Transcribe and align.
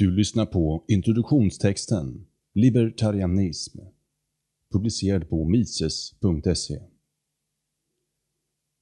Du 0.00 0.10
lyssnar 0.10 0.46
på 0.46 0.84
introduktionstexten 0.88 2.26
Libertarianism 2.54 3.78
publicerad 4.72 5.28
på 5.28 5.44
mises.se. 5.44 6.78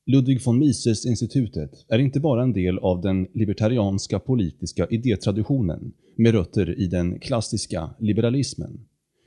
Ludwig 0.07 0.45
von 0.45 0.59
Mises-institutet 0.59 1.87
är 1.89 1.99
inte 1.99 2.21
bara 2.21 2.43
en 2.43 2.53
del 2.53 2.79
av 2.79 3.01
den 3.01 3.27
libertarianska 3.35 4.19
politiska 4.19 4.87
idétraditionen 4.87 5.93
med 6.17 6.33
rötter 6.33 6.79
i 6.79 6.87
den 6.87 7.21
klassiska 7.21 7.91
liberalismen, 7.99 8.81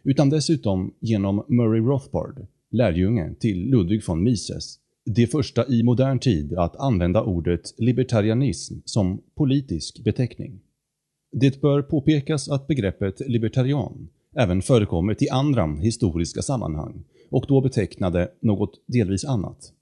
utan 0.04 0.30
dessutom 0.30 0.94
genom 1.00 1.46
Murray 1.48 1.82
Rothbard, 1.82 2.48
lärjunge 2.70 3.36
till 3.40 3.70
Ludwig 3.70 4.08
von 4.08 4.24
Mises, 4.24 4.80
det 5.06 5.28
första 5.28 5.68
i 5.68 5.84
modern 5.84 6.20
tid 6.20 6.54
att 6.54 6.76
använda 6.76 7.24
ordet 7.24 7.74
libertarianism 7.78 8.76
som 8.86 9.22
politisk 9.36 10.04
beteckning. 10.04 10.62
Det 11.32 11.62
bör 11.62 11.82
påpekas 11.82 12.50
att 12.50 12.68
begreppet 12.68 13.20
libertarian 13.20 14.10
även 14.36 14.62
förekommit 14.62 15.22
i 15.22 15.30
andra 15.30 15.68
historiska 15.68 16.42
sammanhang 16.42 17.04
och 17.30 17.46
då 17.48 17.62
betecknade 17.62 18.32
något 18.40 18.82
delvis 18.86 19.26
annat. 19.26 19.74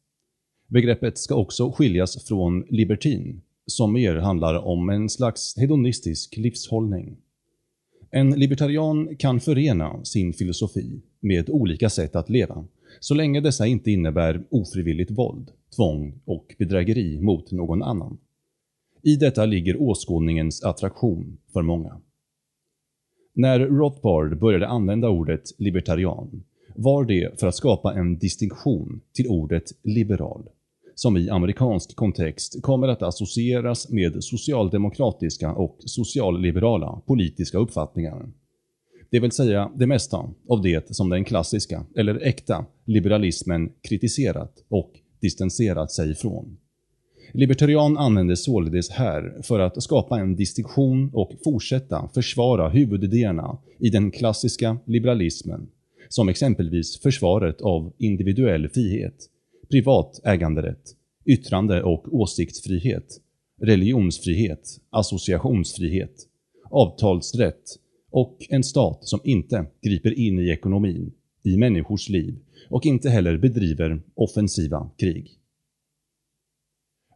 Begreppet 0.68 1.18
ska 1.18 1.36
också 1.36 1.72
skiljas 1.72 2.24
från 2.28 2.66
libertin, 2.70 3.42
som 3.66 3.94
mer 3.94 4.16
handlar 4.16 4.56
om 4.56 4.90
en 4.90 5.10
slags 5.10 5.58
hedonistisk 5.58 6.38
livshållning. 6.38 7.18
En 8.12 8.32
libertarian 8.32 9.16
kan 9.16 9.40
förena 9.40 10.04
sin 10.04 10.34
filosofi 10.34 11.02
med 11.20 11.50
olika 11.50 11.90
sätt 11.90 12.16
att 12.16 12.30
leva, 12.30 12.66
så 13.00 13.14
länge 13.14 13.42
dessa 13.42 13.68
inte 13.68 13.92
innebär 13.92 14.44
ofrivilligt 14.50 15.12
våld, 15.12 15.52
tvång 15.76 16.20
och 16.26 16.56
bedrägeri 16.58 17.20
mot 17.22 17.52
någon 17.52 17.84
annan. 17.84 18.18
I 19.04 19.16
detta 19.16 19.46
ligger 19.46 19.82
åskådningens 19.82 20.64
attraktion 20.64 21.38
för 21.54 21.62
många. 21.62 22.02
När 23.34 23.60
Rothbard 23.60 24.40
började 24.40 24.68
använda 24.68 25.10
ordet 25.10 25.44
libertarian 25.58 26.44
var 26.76 27.06
det 27.06 27.40
för 27.40 27.48
att 27.48 27.56
skapa 27.56 27.94
en 27.94 28.18
distinktion 28.18 29.02
till 29.14 29.28
ordet 29.28 29.64
liberal, 29.84 30.44
som 30.96 31.18
i 31.18 31.30
amerikansk 31.30 31.96
kontext 31.96 32.62
kommer 32.62 32.88
att 32.88 33.02
associeras 33.02 33.90
med 33.90 34.24
socialdemokratiska 34.24 35.54
och 35.54 35.78
socialliberala 35.80 37.02
politiska 37.06 37.58
uppfattningar. 37.58 38.30
Det 39.12 39.20
vill 39.20 39.32
säga 39.32 39.72
det 39.76 39.88
mesta 39.88 40.30
av 40.50 40.62
det 40.62 40.96
som 40.96 41.10
den 41.10 41.26
klassiska, 41.26 41.86
eller 41.96 42.28
äkta, 42.28 42.66
liberalismen 42.86 43.72
kritiserat 43.90 44.64
och 44.70 44.92
distanserat 45.22 45.92
sig 45.92 46.12
ifrån. 46.12 46.58
Libertarian 47.32 47.98
användes 47.98 48.44
således 48.44 48.90
här 48.90 49.42
för 49.44 49.60
att 49.60 49.84
skapa 49.84 50.20
en 50.20 50.36
distinktion 50.36 51.10
och 51.14 51.32
fortsätta 51.44 52.10
försvara 52.14 52.70
huvudidéerna 52.70 53.58
i 53.80 53.90
den 53.90 54.12
klassiska 54.12 54.78
liberalismen, 54.86 55.68
som 56.10 56.30
exempelvis 56.30 57.00
försvaret 57.02 57.62
av 57.62 57.94
individuell 57.98 58.70
frihet, 58.70 59.16
privat 59.72 60.20
äganderätt, 60.24 60.96
yttrande- 61.26 61.84
och 61.84 62.14
åsiktsfrihet, 62.14 63.22
religionsfrihet, 63.62 64.70
associationsfrihet, 64.90 66.16
avtalsrätt 66.72 67.64
och 68.12 68.38
en 68.50 68.64
stat 68.64 69.00
som 69.02 69.20
inte 69.24 69.66
griper 69.82 70.20
in 70.20 70.40
i 70.40 70.50
ekonomin, 70.50 71.12
i 71.44 71.58
människors 71.58 72.10
liv 72.10 72.36
och 72.70 72.86
inte 72.86 73.10
heller 73.10 73.38
bedriver 73.38 74.02
offensiva 74.16 74.90
krig. 74.98 75.39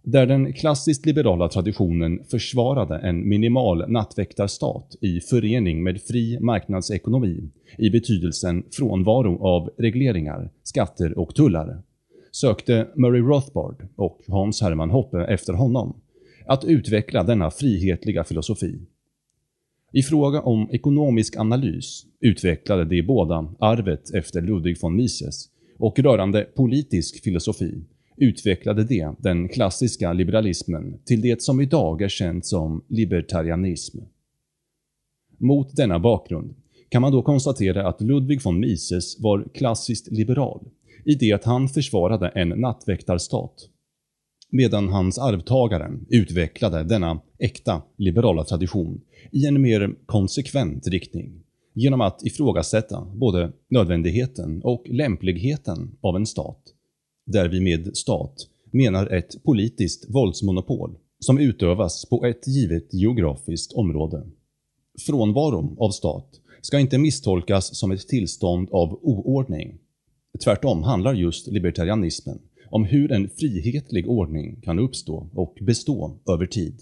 Där 0.05 0.25
den 0.25 0.53
klassiskt 0.53 1.05
liberala 1.05 1.49
traditionen 1.49 2.23
försvarade 2.31 2.97
en 2.97 3.29
minimal 3.29 3.91
nattväktarstat 3.91 4.95
i 5.01 5.19
förening 5.19 5.83
med 5.83 6.01
fri 6.01 6.39
marknadsekonomi 6.39 7.49
i 7.77 7.89
betydelsen 7.89 8.63
frånvaro 8.71 9.43
av 9.43 9.69
regleringar, 9.77 10.49
skatter 10.63 11.19
och 11.19 11.35
tullar, 11.35 11.81
sökte 12.31 12.87
Murray 12.95 13.21
Rothbard 13.21 13.87
och 13.95 14.19
Hans 14.27 14.61
Hermann 14.61 14.89
Hoppe 14.89 15.25
efter 15.25 15.53
honom 15.53 15.95
att 16.45 16.65
utveckla 16.65 17.23
denna 17.23 17.51
frihetliga 17.51 18.23
filosofi. 18.23 18.79
I 19.93 20.01
fråga 20.01 20.41
om 20.41 20.69
ekonomisk 20.71 21.35
analys 21.35 22.05
utvecklade 22.19 22.85
de 22.85 23.01
båda 23.01 23.53
arvet 23.59 24.13
efter 24.13 24.41
Ludwig 24.41 24.77
von 24.81 24.95
Mises 24.95 25.49
och 25.77 25.99
rörande 25.99 26.43
politisk 26.55 27.23
filosofi 27.23 27.83
utvecklade 28.17 28.83
de 28.83 29.15
den 29.19 29.49
klassiska 29.49 30.13
liberalismen 30.13 30.99
till 31.05 31.21
det 31.21 31.41
som 31.41 31.61
idag 31.61 32.01
är 32.01 32.09
känt 32.09 32.45
som 32.45 32.83
libertarianism. 32.87 33.97
Mot 35.37 35.75
denna 35.75 35.99
bakgrund 35.99 36.55
kan 36.89 37.01
man 37.01 37.11
då 37.11 37.21
konstatera 37.21 37.87
att 37.87 38.01
Ludwig 38.01 38.43
von 38.43 38.59
Mises 38.59 39.19
var 39.19 39.47
klassiskt 39.53 40.11
liberal 40.11 40.69
i 41.05 41.15
det 41.15 41.33
att 41.33 41.43
han 41.43 41.69
försvarade 41.69 42.27
en 42.27 42.49
nattväktarstat, 42.49 43.69
medan 44.49 44.89
hans 44.89 45.17
arvtagare 45.17 45.91
utvecklade 46.09 46.83
denna 46.83 47.21
äkta 47.39 47.81
liberala 47.97 48.43
tradition 48.43 49.01
i 49.31 49.45
en 49.45 49.61
mer 49.61 49.95
konsekvent 50.05 50.87
riktning 50.87 51.43
genom 51.73 52.01
att 52.01 52.25
ifrågasätta 52.25 53.01
både 53.15 53.51
nödvändigheten 53.69 54.61
och 54.63 54.83
lämpligheten 54.89 55.97
av 56.01 56.15
en 56.15 56.25
stat 56.25 56.61
där 57.25 57.49
vi 57.49 57.59
med 57.59 57.97
stat 57.97 58.47
menar 58.71 59.07
ett 59.07 59.43
politiskt 59.43 60.05
våldsmonopol 60.09 60.95
som 61.19 61.39
utövas 61.39 62.05
på 62.05 62.25
ett 62.25 62.47
givet 62.47 62.93
geografiskt 62.93 63.73
område. 63.73 64.23
Frånvaron 65.05 65.75
av 65.79 65.89
stat 65.89 66.39
ska 66.61 66.79
inte 66.79 66.97
misstolkas 66.97 67.79
som 67.79 67.91
ett 67.91 68.07
tillstånd 68.07 68.69
av 68.71 68.99
oordning. 69.01 69.79
Tvärtom 70.43 70.83
handlar 70.83 71.13
just 71.13 71.47
libertarianismen 71.47 72.39
om 72.69 72.85
hur 72.85 73.11
en 73.11 73.29
frihetlig 73.29 74.09
ordning 74.09 74.61
kan 74.61 74.79
uppstå 74.79 75.29
och 75.33 75.57
bestå 75.61 76.19
över 76.29 76.45
tid. 76.45 76.81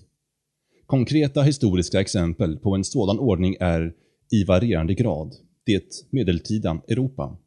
Konkreta 0.86 1.42
historiska 1.42 2.02
exempel 2.02 2.58
på 2.58 2.76
en 2.76 2.84
sådan 2.84 3.20
ordning 3.20 3.56
är, 3.60 3.94
i 4.32 4.44
varierande 4.44 4.94
grad, 4.94 5.36
det 5.66 6.06
medeltida 6.10 6.82
Europa 6.88 7.38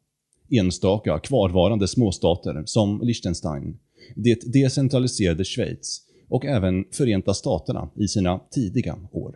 enstaka 0.49 1.19
kvarvarande 1.19 1.87
småstater 1.87 2.63
som 2.65 3.01
Liechtenstein, 3.01 3.77
det 4.15 4.53
decentraliserade 4.53 5.43
Schweiz 5.43 6.01
och 6.29 6.45
även 6.45 6.85
Förenta 6.91 7.33
Staterna 7.33 7.89
i 7.95 8.07
sina 8.07 8.39
tidiga 8.51 8.97
år. 9.11 9.35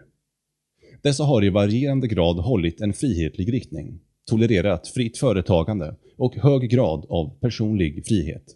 Dessa 1.02 1.24
har 1.24 1.44
i 1.44 1.50
varierande 1.50 2.08
grad 2.08 2.36
hållit 2.36 2.82
en 2.82 2.94
frihetlig 2.94 3.54
riktning, 3.54 4.00
tolererat 4.30 4.88
fritt 4.88 5.18
företagande 5.18 5.96
och 6.18 6.36
hög 6.36 6.70
grad 6.70 7.06
av 7.10 7.40
personlig 7.40 8.06
frihet. 8.06 8.56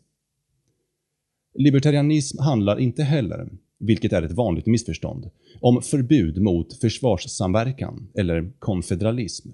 Libertarianism 1.56 2.40
handlar 2.40 2.80
inte 2.80 3.04
heller, 3.04 3.50
vilket 3.80 4.14
är 4.14 4.22
ett 4.22 4.32
vanligt 4.32 4.66
missförstånd, 4.66 5.30
om 5.62 5.82
förbud 5.82 6.42
mot 6.42 6.74
försvarssamverkan 6.74 8.08
eller 8.16 8.52
konfederalism. 8.60 9.50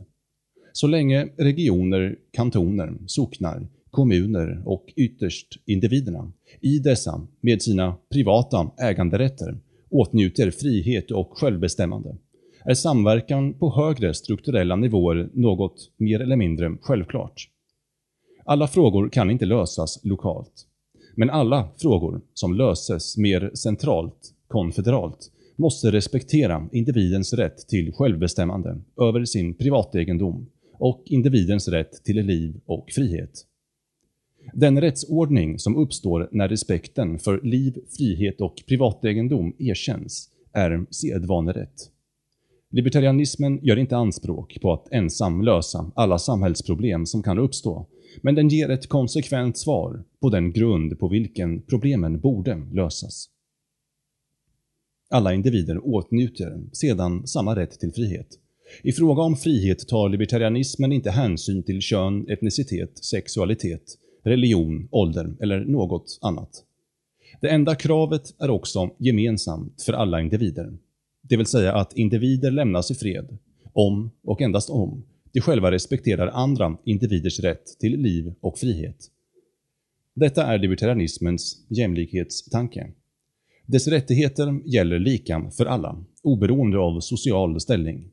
Så 0.73 0.87
länge 0.87 1.27
regioner, 1.37 2.15
kantoner, 2.31 2.93
socknar, 3.05 3.67
kommuner 3.91 4.61
och 4.65 4.85
ytterst 4.95 5.47
individerna 5.65 6.31
i 6.61 6.79
dessa 6.79 7.27
med 7.41 7.61
sina 7.61 7.95
privata 8.11 8.71
äganderätter 8.81 9.57
åtnjuter 9.89 10.51
frihet 10.51 11.11
och 11.11 11.37
självbestämmande 11.37 12.17
är 12.65 12.73
samverkan 12.73 13.53
på 13.53 13.75
högre 13.75 14.13
strukturella 14.13 14.75
nivåer 14.75 15.29
något 15.33 15.91
mer 15.97 16.19
eller 16.19 16.35
mindre 16.35 16.77
självklart. 16.81 17.49
Alla 18.45 18.67
frågor 18.67 19.09
kan 19.09 19.31
inte 19.31 19.45
lösas 19.45 19.99
lokalt, 20.03 20.65
men 21.15 21.29
alla 21.29 21.69
frågor 21.77 22.21
som 22.33 22.53
löses 22.55 23.17
mer 23.17 23.51
centralt, 23.53 24.33
konfederalt, 24.47 25.31
måste 25.55 25.91
respektera 25.91 26.69
individens 26.71 27.33
rätt 27.33 27.67
till 27.67 27.93
självbestämmande 27.93 28.81
över 29.01 29.25
sin 29.25 29.53
privategendom 29.53 30.47
och 30.79 31.03
individens 31.05 31.67
rätt 31.67 32.03
till 32.03 32.25
liv 32.25 32.61
och 32.65 32.91
frihet. 32.91 33.45
Den 34.53 34.81
rättsordning 34.81 35.59
som 35.59 35.75
uppstår 35.75 36.29
när 36.31 36.47
respekten 36.47 37.19
för 37.19 37.41
liv, 37.41 37.77
frihet 37.97 38.41
och 38.41 38.63
privategendom 38.67 39.55
erkänns 39.59 40.29
är 40.53 40.85
sedvanerätt. 40.89 41.91
Libertarianismen 42.71 43.59
gör 43.63 43.77
inte 43.77 43.97
anspråk 43.97 44.57
på 44.61 44.73
att 44.73 44.87
ensam 44.91 45.41
lösa 45.41 45.91
alla 45.95 46.19
samhällsproblem 46.19 47.05
som 47.05 47.23
kan 47.23 47.39
uppstå, 47.39 47.87
men 48.21 48.35
den 48.35 48.49
ger 48.49 48.69
ett 48.69 48.89
konsekvent 48.89 49.57
svar 49.57 50.03
på 50.21 50.29
den 50.29 50.51
grund 50.51 50.99
på 50.99 51.07
vilken 51.07 51.61
problemen 51.61 52.19
borde 52.19 52.67
lösas. 52.73 53.29
Alla 55.09 55.33
individer 55.33 55.87
åtnjuter 55.87 56.61
sedan 56.71 57.27
samma 57.27 57.55
rätt 57.55 57.79
till 57.79 57.91
frihet, 57.91 58.27
i 58.83 58.91
fråga 58.91 59.21
om 59.21 59.35
frihet 59.35 59.87
tar 59.87 60.09
libertarianismen 60.09 60.91
inte 60.91 61.11
hänsyn 61.11 61.63
till 61.63 61.81
kön, 61.81 62.29
etnicitet, 62.29 63.03
sexualitet, 63.03 63.83
religion, 64.23 64.87
ålder 64.91 65.33
eller 65.39 65.59
något 65.59 66.19
annat. 66.21 66.49
Det 67.41 67.49
enda 67.49 67.75
kravet 67.75 68.35
är 68.39 68.49
också 68.49 68.89
gemensamt 68.97 69.81
för 69.81 69.93
alla 69.93 70.21
individer. 70.21 70.77
Det 71.21 71.37
vill 71.37 71.45
säga 71.45 71.73
att 71.73 71.93
individer 71.93 72.51
lämnas 72.51 72.91
i 72.91 72.95
fred, 72.95 73.37
om 73.73 74.11
och 74.23 74.41
endast 74.41 74.69
om 74.69 75.03
de 75.31 75.41
själva 75.41 75.71
respekterar 75.71 76.27
andra 76.27 76.77
individers 76.85 77.39
rätt 77.39 77.79
till 77.79 78.01
liv 78.01 78.33
och 78.41 78.57
frihet. 78.57 79.11
Detta 80.13 80.45
är 80.45 80.57
libertarianismens 80.57 81.65
jämlikhetstanke. 81.67 82.91
Dess 83.65 83.87
rättigheter 83.87 84.61
gäller 84.65 84.99
lika 84.99 85.51
för 85.57 85.65
alla, 85.65 86.03
oberoende 86.23 86.77
av 86.77 86.99
social 86.99 87.59
ställning. 87.59 88.09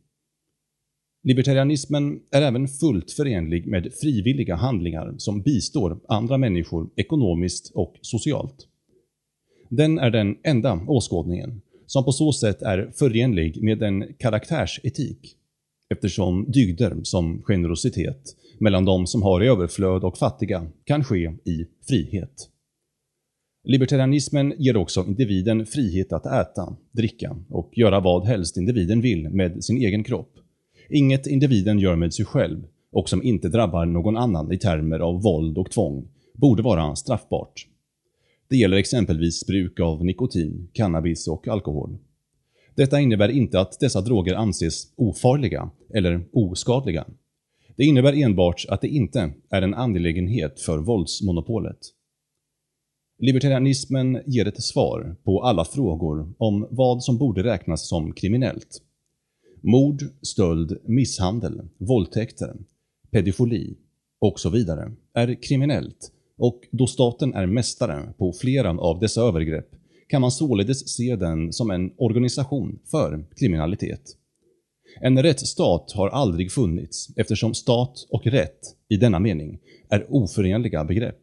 Libertarianismen 1.26 2.20
är 2.30 2.42
även 2.42 2.68
fullt 2.68 3.10
förenlig 3.10 3.66
med 3.66 3.92
frivilliga 4.00 4.56
handlingar 4.56 5.14
som 5.18 5.42
bistår 5.42 5.98
andra 6.08 6.38
människor 6.38 6.90
ekonomiskt 6.96 7.70
och 7.74 7.94
socialt. 8.00 8.66
Den 9.68 9.98
är 9.98 10.10
den 10.10 10.36
enda 10.42 10.80
åskådningen 10.88 11.60
som 11.86 12.04
på 12.04 12.12
så 12.12 12.32
sätt 12.32 12.62
är 12.62 12.90
förenlig 12.94 13.62
med 13.62 13.82
en 13.82 14.14
karaktärsetik, 14.18 15.36
eftersom 15.88 16.50
dygder 16.50 16.96
som 17.02 17.42
generositet 17.42 18.36
mellan 18.58 18.84
de 18.84 19.06
som 19.06 19.22
har 19.22 19.44
i 19.44 19.48
överflöd 19.48 20.04
och 20.04 20.18
fattiga 20.18 20.66
kan 20.84 21.04
ske 21.04 21.32
i 21.44 21.66
frihet. 21.88 22.48
Libertarianismen 23.64 24.54
ger 24.58 24.76
också 24.76 25.04
individen 25.08 25.66
frihet 25.66 26.12
att 26.12 26.26
äta, 26.26 26.76
dricka 26.92 27.36
och 27.48 27.70
göra 27.78 28.00
vad 28.00 28.26
helst 28.26 28.56
individen 28.56 29.00
vill 29.00 29.28
med 29.28 29.64
sin 29.64 29.76
egen 29.76 30.04
kropp. 30.04 30.32
Inget 30.88 31.26
individen 31.26 31.78
gör 31.78 31.96
med 31.96 32.14
sig 32.14 32.24
själv 32.24 32.64
och 32.92 33.08
som 33.08 33.22
inte 33.22 33.48
drabbar 33.48 33.86
någon 33.86 34.16
annan 34.16 34.52
i 34.52 34.58
termer 34.58 34.98
av 34.98 35.22
våld 35.22 35.58
och 35.58 35.70
tvång 35.70 36.08
borde 36.34 36.62
vara 36.62 36.96
straffbart. 36.96 37.66
Det 38.48 38.56
gäller 38.56 38.76
exempelvis 38.76 39.46
bruk 39.46 39.80
av 39.80 40.04
nikotin, 40.04 40.68
cannabis 40.72 41.28
och 41.28 41.48
alkohol. 41.48 41.98
Detta 42.74 43.00
innebär 43.00 43.28
inte 43.28 43.60
att 43.60 43.80
dessa 43.80 44.00
droger 44.00 44.34
anses 44.34 44.92
ofarliga 44.96 45.70
eller 45.94 46.24
oskadliga. 46.32 47.06
Det 47.76 47.84
innebär 47.84 48.22
enbart 48.22 48.64
att 48.68 48.80
det 48.80 48.88
inte 48.88 49.32
är 49.50 49.62
en 49.62 49.74
angelägenhet 49.74 50.60
för 50.60 50.78
våldsmonopolet. 50.78 51.78
Libertarianismen 53.18 54.22
ger 54.26 54.48
ett 54.48 54.62
svar 54.62 55.16
på 55.24 55.42
alla 55.42 55.64
frågor 55.64 56.34
om 56.38 56.68
vad 56.70 57.02
som 57.02 57.18
borde 57.18 57.42
räknas 57.42 57.88
som 57.88 58.12
kriminellt. 58.12 58.82
Mord, 59.68 60.02
stöld, 60.22 60.78
misshandel, 60.84 61.60
våldtäkter, 61.78 62.56
pedofili 63.10 63.76
och 64.20 64.40
så 64.40 64.50
vidare 64.50 64.92
är 65.14 65.42
kriminellt 65.42 66.12
och 66.38 66.60
då 66.70 66.86
staten 66.86 67.34
är 67.34 67.46
mästare 67.46 68.12
på 68.18 68.32
flera 68.32 68.70
av 68.70 69.00
dessa 69.00 69.20
övergrepp 69.20 69.68
kan 70.08 70.20
man 70.20 70.30
således 70.30 70.88
se 70.88 71.16
den 71.16 71.52
som 71.52 71.70
en 71.70 71.92
organisation 71.96 72.78
för 72.90 73.24
kriminalitet. 73.36 74.00
En 75.00 75.22
rättsstat 75.22 75.92
har 75.92 76.08
aldrig 76.08 76.52
funnits 76.52 77.08
eftersom 77.16 77.54
stat 77.54 78.06
och 78.10 78.26
rätt, 78.26 78.60
i 78.88 78.96
denna 78.96 79.18
mening, 79.18 79.58
är 79.88 80.06
oförenliga 80.08 80.84
begrepp. 80.84 81.22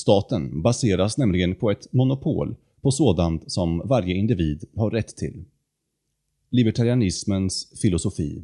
Staten 0.00 0.62
baseras 0.62 1.18
nämligen 1.18 1.54
på 1.54 1.70
ett 1.70 1.92
monopol 1.92 2.56
på 2.82 2.90
sådant 2.90 3.52
som 3.52 3.82
varje 3.84 4.14
individ 4.14 4.64
har 4.76 4.90
rätt 4.90 5.16
till. 5.16 5.44
Libertarianismens 6.54 7.80
filosofi 7.82 8.42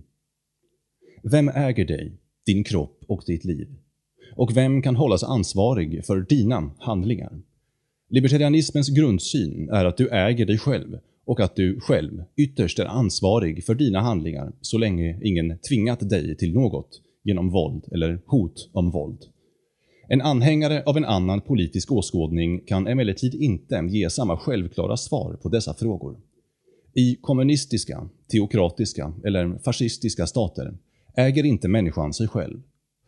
Vem 1.22 1.48
äger 1.48 1.84
dig, 1.84 2.12
din 2.46 2.64
kropp 2.64 3.04
och 3.08 3.22
ditt 3.26 3.44
liv? 3.44 3.68
Och 4.36 4.56
vem 4.56 4.82
kan 4.82 4.96
hållas 4.96 5.24
ansvarig 5.24 6.04
för 6.06 6.20
dina 6.20 6.70
handlingar? 6.78 7.40
Libertarianismens 8.10 8.88
grundsyn 8.88 9.68
är 9.68 9.84
att 9.84 9.96
du 9.96 10.08
äger 10.08 10.46
dig 10.46 10.58
själv 10.58 10.98
och 11.24 11.40
att 11.40 11.56
du 11.56 11.80
själv 11.80 12.24
ytterst 12.36 12.78
är 12.78 12.84
ansvarig 12.84 13.64
för 13.64 13.74
dina 13.74 14.00
handlingar 14.00 14.52
så 14.60 14.78
länge 14.78 15.20
ingen 15.22 15.58
tvingat 15.58 16.10
dig 16.10 16.36
till 16.36 16.54
något 16.54 17.02
genom 17.22 17.50
våld 17.50 17.84
eller 17.92 18.20
hot 18.26 18.70
om 18.72 18.90
våld. 18.90 19.24
En 20.08 20.20
anhängare 20.20 20.82
av 20.86 20.96
en 20.96 21.04
annan 21.04 21.40
politisk 21.40 21.92
åskådning 21.92 22.60
kan 22.60 22.86
emellertid 22.86 23.34
inte 23.34 23.88
ge 23.90 24.10
samma 24.10 24.36
självklara 24.36 24.96
svar 24.96 25.38
på 25.42 25.48
dessa 25.48 25.74
frågor. 25.74 26.16
I 26.94 27.16
kommunistiska, 27.20 28.08
teokratiska 28.32 29.12
eller 29.24 29.58
fascistiska 29.58 30.26
stater 30.26 30.74
äger 31.16 31.44
inte 31.44 31.68
människan 31.68 32.14
sig 32.14 32.28
själv. 32.28 32.62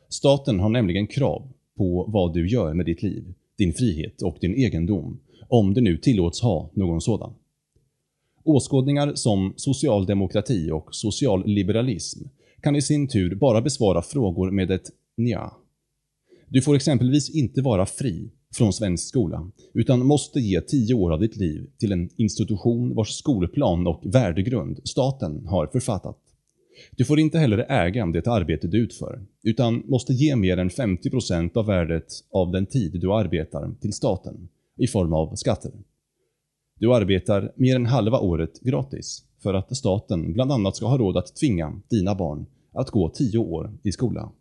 Staten 0.09 0.61
har 0.61 0.69
nämligen 0.69 1.07
krav 1.07 1.53
på 1.77 2.05
vad 2.09 2.35
du 2.35 2.49
gör 2.49 2.75
med 2.75 2.87
ditt 2.87 3.03
liv, 3.03 3.35
din 3.59 3.73
frihet 3.73 4.23
och 4.23 4.37
din 4.41 4.55
egendom, 4.55 5.21
om 5.49 5.75
det 5.75 5.81
nu 5.81 5.97
tillåts 5.97 6.41
ha 6.41 6.71
någon 6.75 7.01
sådan. 7.01 7.33
Åskådningar 8.45 9.15
som 9.15 9.55
socialdemokrati 9.57 10.71
och 10.71 10.95
socialliberalism 10.95 12.25
kan 12.63 12.77
i 12.77 12.83
sin 12.83 13.09
tur 13.09 13.35
bara 13.35 13.61
besvara 13.61 14.03
frågor 14.03 14.51
med 14.51 14.71
ett 14.71 14.91
nja. 15.17 15.53
Du 16.49 16.63
får 16.63 16.75
exempelvis 16.75 17.31
inte 17.31 17.63
vara 17.63 17.87
fri 17.87 18.31
från 18.55 18.73
svensk 18.73 19.09
skola, 19.09 19.51
utan 19.75 20.07
måste 20.07 20.41
ge 20.41 20.61
tio 20.61 20.95
år 20.95 21.13
av 21.13 21.21
ditt 21.21 21.37
liv 21.37 21.67
till 21.79 21.93
en 21.93 22.11
institution 22.17 22.95
vars 22.95 23.11
skolplan 23.11 23.87
och 23.87 24.03
värdegrund 24.05 24.81
staten 24.85 25.47
har 25.47 25.67
författat. 25.67 26.19
Du 26.91 27.05
får 27.05 27.21
inte 27.21 27.39
heller 27.39 27.67
äga 27.69 28.07
det 28.07 28.27
arbete 28.27 28.67
du 28.67 28.79
utför, 28.79 29.27
utan 29.43 29.83
måste 29.87 30.13
ge 30.13 30.37
mer 30.37 30.57
än 30.57 30.71
50% 30.71 31.57
av 31.57 31.67
värdet 31.67 32.07
av 32.33 32.51
den 32.51 32.67
tid 32.67 33.01
du 33.01 33.13
arbetar 33.13 33.75
till 33.81 33.93
staten, 33.93 34.49
i 34.77 34.87
form 34.87 35.13
av 35.13 35.35
skatter. 35.35 35.73
Du 36.79 36.95
arbetar 36.95 37.53
mer 37.57 37.77
än 37.77 37.87
halva 37.87 38.21
året 38.21 38.61
gratis, 38.61 39.25
för 39.43 39.55
att 39.55 39.77
staten 39.77 40.33
bland 40.33 40.53
annat 40.53 40.77
ska 40.77 40.87
ha 40.87 40.99
råd 40.99 41.17
att 41.17 41.37
tvinga 41.37 41.81
dina 41.91 42.15
barn 42.15 42.47
att 42.73 42.91
gå 42.91 43.09
tio 43.09 43.39
år 43.39 43.79
i 43.83 43.93
skola. 43.93 44.33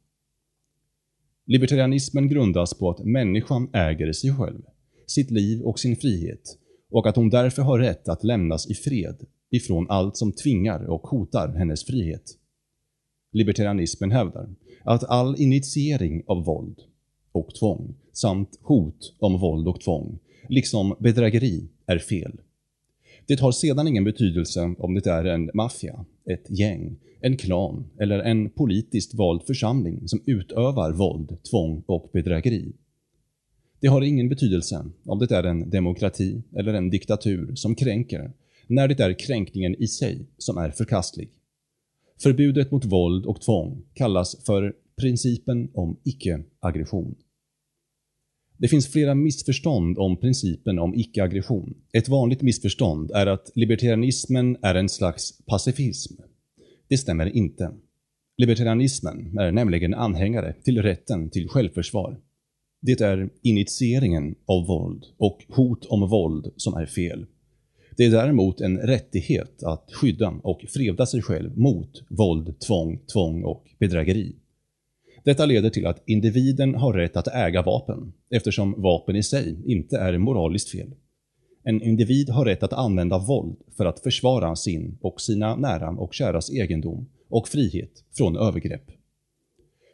Libertarianismen 1.52 2.28
grundas 2.28 2.74
på 2.74 2.90
att 2.90 3.06
människan 3.06 3.70
äger 3.74 4.14
sig 4.14 4.34
själv, 4.34 4.62
sitt 5.08 5.32
liv 5.32 5.62
och 5.62 5.80
sin 5.80 5.96
frihet 5.96 6.58
och 6.92 7.08
att 7.08 7.16
hon 7.16 7.30
därför 7.30 7.62
har 7.62 7.80
rätt 7.80 8.10
att 8.10 8.24
lämnas 8.24 8.70
i 8.70 8.74
fred 8.74 9.26
ifrån 9.52 9.90
allt 9.90 10.18
som 10.18 10.32
tvingar 10.32 10.86
och 10.90 11.02
hotar 11.02 11.54
hennes 11.58 11.86
frihet. 11.86 12.24
Libertarianismen 13.34 14.12
hävdar 14.12 14.56
att 14.84 15.04
all 15.04 15.42
initiering 15.42 16.24
av 16.28 16.46
våld 16.46 16.80
och 17.32 17.56
tvång 17.60 17.96
samt 18.14 18.60
hot 18.62 19.16
om 19.20 19.40
våld 19.40 19.68
och 19.68 19.82
tvång, 19.82 20.20
liksom 20.50 20.96
bedrägeri, 21.00 21.70
är 21.86 22.00
fel. 22.00 22.40
Det 23.30 23.40
har 23.40 23.52
sedan 23.52 23.88
ingen 23.88 24.04
betydelse 24.04 24.76
om 24.78 24.94
det 24.94 25.08
är 25.08 25.26
en 25.26 25.52
maffia, 25.54 26.06
ett 26.26 26.60
gäng, 26.60 26.98
en 27.22 27.38
klan 27.38 27.90
eller 28.00 28.20
en 28.20 28.50
politiskt 28.50 29.14
vald 29.14 29.44
församling 29.44 30.08
som 30.08 30.22
utövar 30.26 30.92
våld, 30.92 31.38
tvång 31.50 31.84
och 31.86 32.10
bedrägeri. 32.14 32.74
Det 33.82 33.88
har 33.88 34.02
ingen 34.02 34.30
betydelse 34.30 34.86
om 35.06 35.20
det 35.20 35.32
är 35.32 35.44
en 35.44 35.70
demokrati 35.70 36.44
eller 36.56 36.74
en 36.74 36.90
diktatur 36.90 37.56
som 37.56 37.76
kränker, 37.76 38.32
när 38.68 38.88
det 38.88 39.00
är 39.00 39.20
kränkningen 39.20 39.76
i 39.76 39.88
sig 39.88 40.28
som 40.38 40.58
är 40.58 40.72
förkastlig. 40.72 41.30
Förbudet 42.22 42.72
mot 42.72 42.86
våld 42.86 43.26
och 43.26 43.42
tvång 43.42 43.82
kallas 43.94 44.46
för 44.46 44.74
principen 45.02 45.70
om 45.74 45.98
icke-aggression. 46.04 47.16
Det 48.62 48.68
finns 48.68 48.88
flera 48.88 49.16
missförstånd 49.16 49.98
om 49.98 50.18
principen 50.18 50.80
om 50.80 50.96
icke-aggression. 50.96 51.74
Ett 51.94 52.10
vanligt 52.10 52.42
missförstånd 52.42 53.12
är 53.12 53.28
att 53.28 53.52
libertarianismen 53.56 54.58
är 54.62 54.76
en 54.76 54.90
slags 54.90 55.46
pacifism. 55.46 56.14
Det 56.88 56.98
stämmer 56.98 57.26
inte. 57.26 57.72
Libertarianismen 58.38 59.38
är 59.40 59.52
nämligen 59.52 59.94
anhängare 59.94 60.56
till 60.64 60.82
rätten 60.82 61.30
till 61.30 61.50
självförsvar. 61.50 62.20
Det 62.82 63.02
är 63.02 63.30
initieringen 63.42 64.36
av 64.46 64.68
våld 64.68 65.06
och 65.18 65.46
hot 65.50 65.86
om 65.86 66.10
våld 66.10 66.54
som 66.56 66.74
är 66.74 66.86
fel. 66.86 67.26
Det 67.98 68.06
är 68.06 68.12
däremot 68.12 68.62
en 68.62 68.78
rättighet 68.78 69.64
att 69.64 69.94
skydda 69.94 70.30
och 70.44 70.66
freda 70.70 71.06
sig 71.06 71.22
själv 71.22 71.58
mot 71.58 72.04
våld, 72.10 72.60
tvång, 72.60 73.00
tvång 73.14 73.44
och 73.44 73.66
bedrägeri. 73.80 74.36
Detta 75.24 75.46
leder 75.46 75.70
till 75.70 75.88
att 75.88 76.04
individen 76.06 76.76
har 76.76 76.94
rätt 76.94 77.18
att 77.18 77.28
äga 77.28 77.62
vapen, 77.62 78.14
eftersom 78.30 78.82
vapen 78.82 79.16
i 79.16 79.24
sig 79.24 79.58
inte 79.66 79.98
är 79.98 80.18
moraliskt 80.18 80.70
fel. 80.70 80.92
En 81.64 81.82
individ 81.82 82.30
har 82.30 82.46
rätt 82.46 82.64
att 82.64 82.74
använda 82.74 83.18
våld 83.18 83.58
för 83.78 83.86
att 83.86 84.00
försvara 84.00 84.56
sin 84.56 84.98
och 85.02 85.22
sina 85.22 85.56
nära 85.56 85.90
och 85.90 86.14
käras 86.14 86.50
egendom 86.50 87.10
och 87.30 87.48
frihet 87.48 88.04
från 88.18 88.38
övergrepp. 88.38 88.92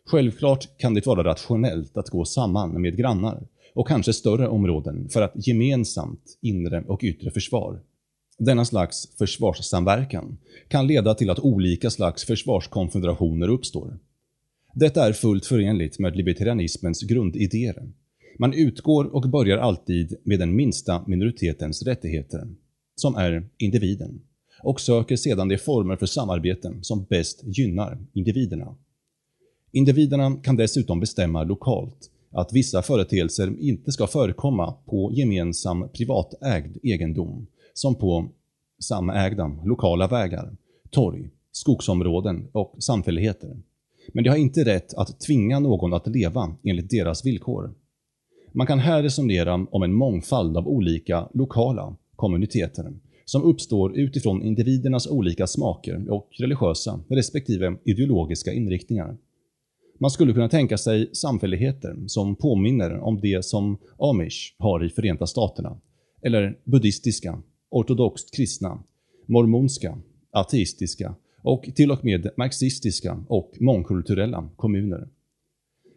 Självklart 0.06 0.78
kan 0.78 0.94
det 0.94 1.06
vara 1.06 1.24
rationellt 1.24 1.98
att 1.98 2.10
gå 2.10 2.26
samman 2.26 2.82
med 2.82 2.98
grannar 2.98 3.48
och 3.74 3.88
kanske 3.88 4.14
större 4.14 4.48
områden 4.48 5.10
för 5.10 5.22
att 5.22 5.48
gemensamt 5.48 6.38
inre 6.42 6.84
och 6.88 7.04
yttre 7.04 7.32
försvar. 7.32 7.82
Denna 8.38 8.66
slags 8.66 9.18
försvarssamverkan 9.18 10.38
kan 10.68 10.88
leda 10.88 11.16
till 11.16 11.30
att 11.30 11.40
olika 11.40 11.90
slags 11.90 12.26
försvarskonfederationer 12.26 13.48
uppstår. 13.50 13.98
Detta 14.78 15.08
är 15.08 15.14
fullt 15.14 15.46
förenligt 15.46 16.00
med 16.00 16.16
libertarianismens 16.16 17.04
grundidéer. 17.04 17.92
Man 18.40 18.54
utgår 18.54 19.16
och 19.16 19.30
börjar 19.30 19.58
alltid 19.58 20.16
med 20.24 20.40
den 20.40 20.56
minsta 20.56 21.04
minoritetens 21.08 21.84
rättigheter, 21.84 22.48
som 22.96 23.16
är 23.16 23.50
individen, 23.58 24.22
och 24.64 24.82
söker 24.82 25.16
sedan 25.16 25.48
de 25.48 25.58
former 25.58 25.96
för 25.96 26.06
samarbete 26.06 26.74
som 26.82 27.06
bäst 27.10 27.44
gynnar 27.44 27.98
individerna. 28.14 28.76
Individerna 29.72 30.38
kan 30.44 30.56
dessutom 30.56 31.00
bestämma 31.00 31.44
lokalt 31.44 32.12
att 32.32 32.54
vissa 32.54 32.82
företeelser 32.82 33.56
inte 33.60 33.92
ska 33.92 34.08
förekomma 34.08 34.72
på 34.86 35.12
gemensam 35.14 35.90
privatägd 35.94 36.78
egendom, 36.84 37.48
som 37.74 37.96
på 37.96 38.30
samägda 38.80 39.60
lokala 39.66 40.08
vägar, 40.08 40.56
torg, 40.90 41.30
skogsområden 41.52 42.48
och 42.52 42.76
samfälligheter. 42.80 43.58
Men 44.14 44.24
de 44.24 44.30
har 44.30 44.38
inte 44.38 44.64
rätt 44.64 44.94
att 44.94 45.20
tvinga 45.20 45.60
någon 45.60 45.94
att 45.94 46.08
leva 46.08 46.56
enligt 46.64 46.90
deras 46.90 47.26
villkor. 47.26 47.74
Man 48.52 48.68
kan 48.68 48.80
här 48.80 49.04
resonera 49.04 49.54
om 49.72 49.84
en 49.84 49.94
mångfald 49.94 50.58
av 50.58 50.68
olika 50.68 51.30
lokala 51.34 51.96
kommuniteter 52.16 52.94
som 53.26 53.44
uppstår 53.44 53.98
utifrån 53.98 54.44
individernas 54.44 55.08
olika 55.08 55.48
smaker 55.48 56.12
och 56.12 56.30
religiösa 56.40 57.00
respektive 57.10 57.78
ideologiska 57.84 58.54
inriktningar. 58.54 59.18
Man 60.00 60.12
skulle 60.12 60.34
kunna 60.34 60.50
tänka 60.50 60.78
sig 60.78 61.10
samfälligheter 61.16 61.96
som 62.08 62.36
påminner 62.36 63.00
om 63.00 63.20
det 63.22 63.46
som 63.46 63.78
amish 64.00 64.56
har 64.58 64.86
i 64.86 64.90
Förenta 64.90 65.28
Staterna, 65.28 65.78
eller 66.22 66.58
buddhistiska, 66.64 67.42
ortodoxt 67.70 68.36
kristna, 68.36 68.84
mormonska, 69.26 69.98
ateistiska 70.32 71.16
och 71.46 71.70
till 71.76 71.92
och 71.92 72.06
med 72.06 72.30
marxistiska 72.38 73.24
och 73.28 73.52
mångkulturella 73.60 74.50
kommuner. 74.56 75.08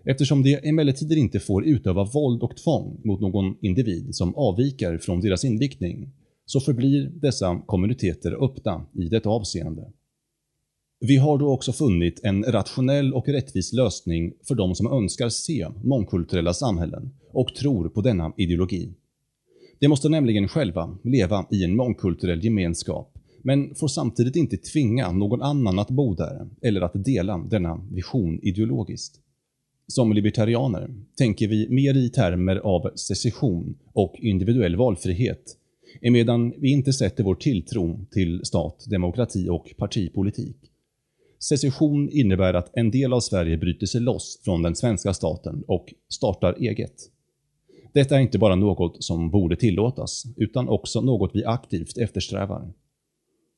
Eftersom 0.05 0.43
de 0.43 0.59
emellertid 0.63 1.13
inte 1.13 1.41
får 1.41 1.65
utöva 1.65 2.05
våld 2.05 2.43
och 2.43 2.57
tvång 2.57 3.01
mot 3.05 3.21
någon 3.21 3.57
individ 3.61 4.15
som 4.15 4.35
avviker 4.35 4.99
från 4.99 5.21
deras 5.21 5.45
inriktning, 5.45 6.11
så 6.47 6.61
förblir 6.61 7.11
dessa 7.15 7.63
kommuniteter 7.67 8.45
öppna 8.45 8.87
i 8.95 9.09
detta 9.09 9.29
avseende. 9.29 9.93
Vi 11.01 11.17
har 11.17 11.39
då 11.39 11.53
också 11.53 11.73
funnit 11.73 12.21
en 12.25 12.45
rationell 12.45 13.15
och 13.15 13.29
rättvis 13.29 13.73
lösning 13.73 14.33
för 14.49 14.55
de 14.55 14.75
som 14.75 14.93
önskar 14.93 15.29
se 15.29 15.69
mångkulturella 15.85 16.55
samhällen 16.55 17.11
och 17.33 17.55
tror 17.55 17.89
på 17.89 18.01
denna 18.01 18.33
ideologi. 18.37 18.95
De 19.79 19.89
måste 19.89 20.09
nämligen 20.09 20.49
själva 20.49 20.99
leva 21.05 21.47
i 21.51 21.65
en 21.65 21.77
mångkulturell 21.77 22.45
gemenskap, 22.45 23.18
men 23.49 23.75
får 23.75 23.89
samtidigt 23.89 24.37
inte 24.37 24.57
tvinga 24.57 25.13
någon 25.13 25.43
annan 25.43 25.79
att 25.79 25.91
bo 25.91 26.15
där 26.15 26.49
eller 26.63 26.81
att 26.81 27.05
dela 27.05 27.39
denna 27.39 27.81
vision 27.91 28.41
ideologiskt. 28.43 29.21
Som 29.87 30.13
libertarianer 30.13 30.95
tänker 31.19 31.49
vi 31.49 31.69
mer 31.69 31.97
i 31.97 32.11
termer 32.11 32.57
av 32.57 32.91
secession 32.95 33.79
och 33.93 34.15
individuell 34.19 34.77
valfrihet, 34.77 35.57
emedan 36.01 36.55
vi 36.59 36.71
inte 36.71 36.93
sätter 36.93 37.25
vår 37.25 37.35
tilltro 37.35 38.07
till 38.11 38.45
stat, 38.45 38.85
demokrati 38.91 39.49
och 39.49 39.75
partipolitik. 39.77 40.57
Secession 41.39 42.09
innebär 42.11 42.55
att 42.55 42.71
en 42.77 42.91
del 42.91 43.13
av 43.13 43.21
Sverige 43.21 43.57
bryter 43.57 43.87
sig 43.87 44.01
loss 44.01 44.41
från 44.45 44.63
den 44.63 44.77
svenska 44.77 45.15
staten 45.15 45.65
och 45.67 45.95
startar 46.09 46.57
eget. 46.61 46.95
Detta 47.93 48.17
är 48.17 48.21
inte 48.21 48.39
bara 48.39 48.55
något 48.55 49.05
som 49.05 49.31
borde 49.31 49.57
tillåtas, 49.57 50.25
utan 50.37 50.69
också 50.69 51.01
något 51.01 51.31
vi 51.35 51.45
aktivt 51.45 51.99
eftersträvar. 51.99 52.73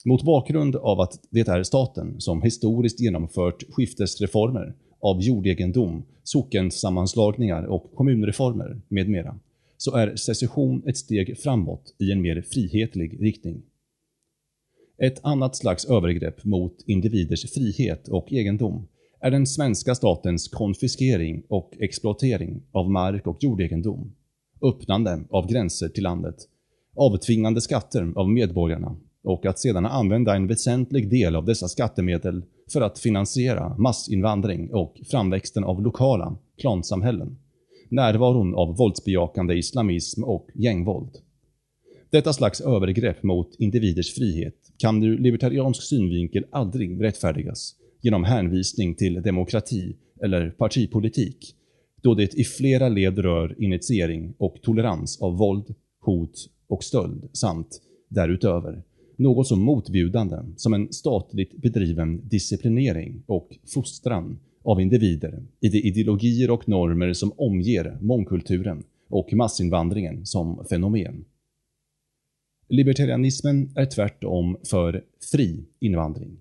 Mot 0.04 0.22
bakgrund 0.22 0.76
av 0.76 1.00
att 1.00 1.20
det 1.30 1.48
är 1.48 1.62
staten 1.62 2.20
som 2.20 2.42
historiskt 2.42 3.00
genomfört 3.00 3.62
skiftesreformer 3.70 4.74
av 5.00 5.22
jordegendom, 5.22 6.02
sockensammanslagningar 6.22 7.64
och 7.64 7.94
kommunreformer 7.94 8.80
med 8.88 9.08
mera, 9.08 9.38
så 9.76 9.96
är 9.96 10.16
secession 10.16 10.82
ett 10.86 10.96
steg 10.96 11.38
framåt 11.38 11.94
i 11.98 12.12
en 12.12 12.20
mer 12.20 12.42
frihetlig 12.42 13.22
riktning. 13.22 13.62
Ett 14.98 15.24
annat 15.24 15.56
slags 15.56 15.84
övergrepp 15.84 16.44
mot 16.44 16.76
individers 16.86 17.52
frihet 17.52 18.08
och 18.08 18.32
egendom 18.32 18.88
är 19.20 19.30
den 19.30 19.46
svenska 19.46 19.94
statens 19.94 20.48
konfiskering 20.48 21.42
och 21.48 21.72
exploatering 21.80 22.62
av 22.72 22.90
mark 22.90 23.26
och 23.26 23.36
jordegendom, 23.40 24.12
öppnande 24.62 25.24
av 25.30 25.46
gränser 25.46 25.88
till 25.88 26.02
landet, 26.02 26.36
avtvingande 26.96 27.60
skatter 27.60 28.12
av 28.16 28.28
medborgarna 28.28 28.96
och 29.24 29.46
att 29.46 29.58
sedan 29.58 29.86
använda 29.86 30.36
en 30.36 30.46
väsentlig 30.46 31.10
del 31.10 31.36
av 31.36 31.44
dessa 31.44 31.68
skattemedel 31.68 32.42
för 32.72 32.80
att 32.80 32.98
finansiera 32.98 33.76
massinvandring 33.78 34.74
och 34.74 35.00
framväxten 35.10 35.64
av 35.64 35.82
lokala 35.82 36.36
klansamhällen, 36.58 37.38
närvaron 37.88 38.54
av 38.54 38.76
våldsbejakande 38.76 39.54
islamism 39.54 40.24
och 40.24 40.48
gängvåld. 40.54 41.10
Detta 42.10 42.32
slags 42.32 42.60
övergrepp 42.60 43.22
mot 43.22 43.54
individers 43.58 44.14
frihet 44.14 44.56
kan 44.78 45.02
ur 45.02 45.18
libertariansk 45.18 45.82
synvinkel 45.82 46.44
aldrig 46.50 47.02
rättfärdigas 47.02 47.74
genom 48.00 48.24
hänvisning 48.24 48.94
till 48.94 49.22
demokrati 49.22 49.96
eller 50.22 50.50
partipolitik, 50.50 51.54
då 52.02 52.14
det 52.14 52.34
i 52.34 52.44
flera 52.44 52.88
led 52.88 53.18
rör 53.18 53.62
initiering 53.62 54.34
och 54.38 54.56
tolerans 54.62 55.22
av 55.22 55.36
våld, 55.36 55.74
hot 56.00 56.48
och 56.68 56.84
stöld 56.84 57.28
samt, 57.32 57.80
därutöver, 58.08 58.82
något 59.20 59.46
så 59.46 59.56
motbjudande 59.56 60.36
som 60.56 60.74
en 60.74 60.92
statligt 60.92 61.56
bedriven 61.56 62.28
disciplinering 62.28 63.22
och 63.26 63.58
fostran 63.74 64.38
av 64.62 64.80
individer 64.80 65.42
i 65.60 65.68
de 65.68 65.78
ideologier 65.78 66.50
och 66.50 66.68
normer 66.68 67.12
som 67.12 67.32
omger 67.36 67.98
mångkulturen 68.00 68.82
och 69.08 69.32
massinvandringen 69.32 70.26
som 70.26 70.64
fenomen. 70.70 71.24
Libertarianismen 72.68 73.72
är 73.76 73.86
tvärtom 73.86 74.56
för 74.70 75.04
fri 75.32 75.64
invandring. 75.80 76.36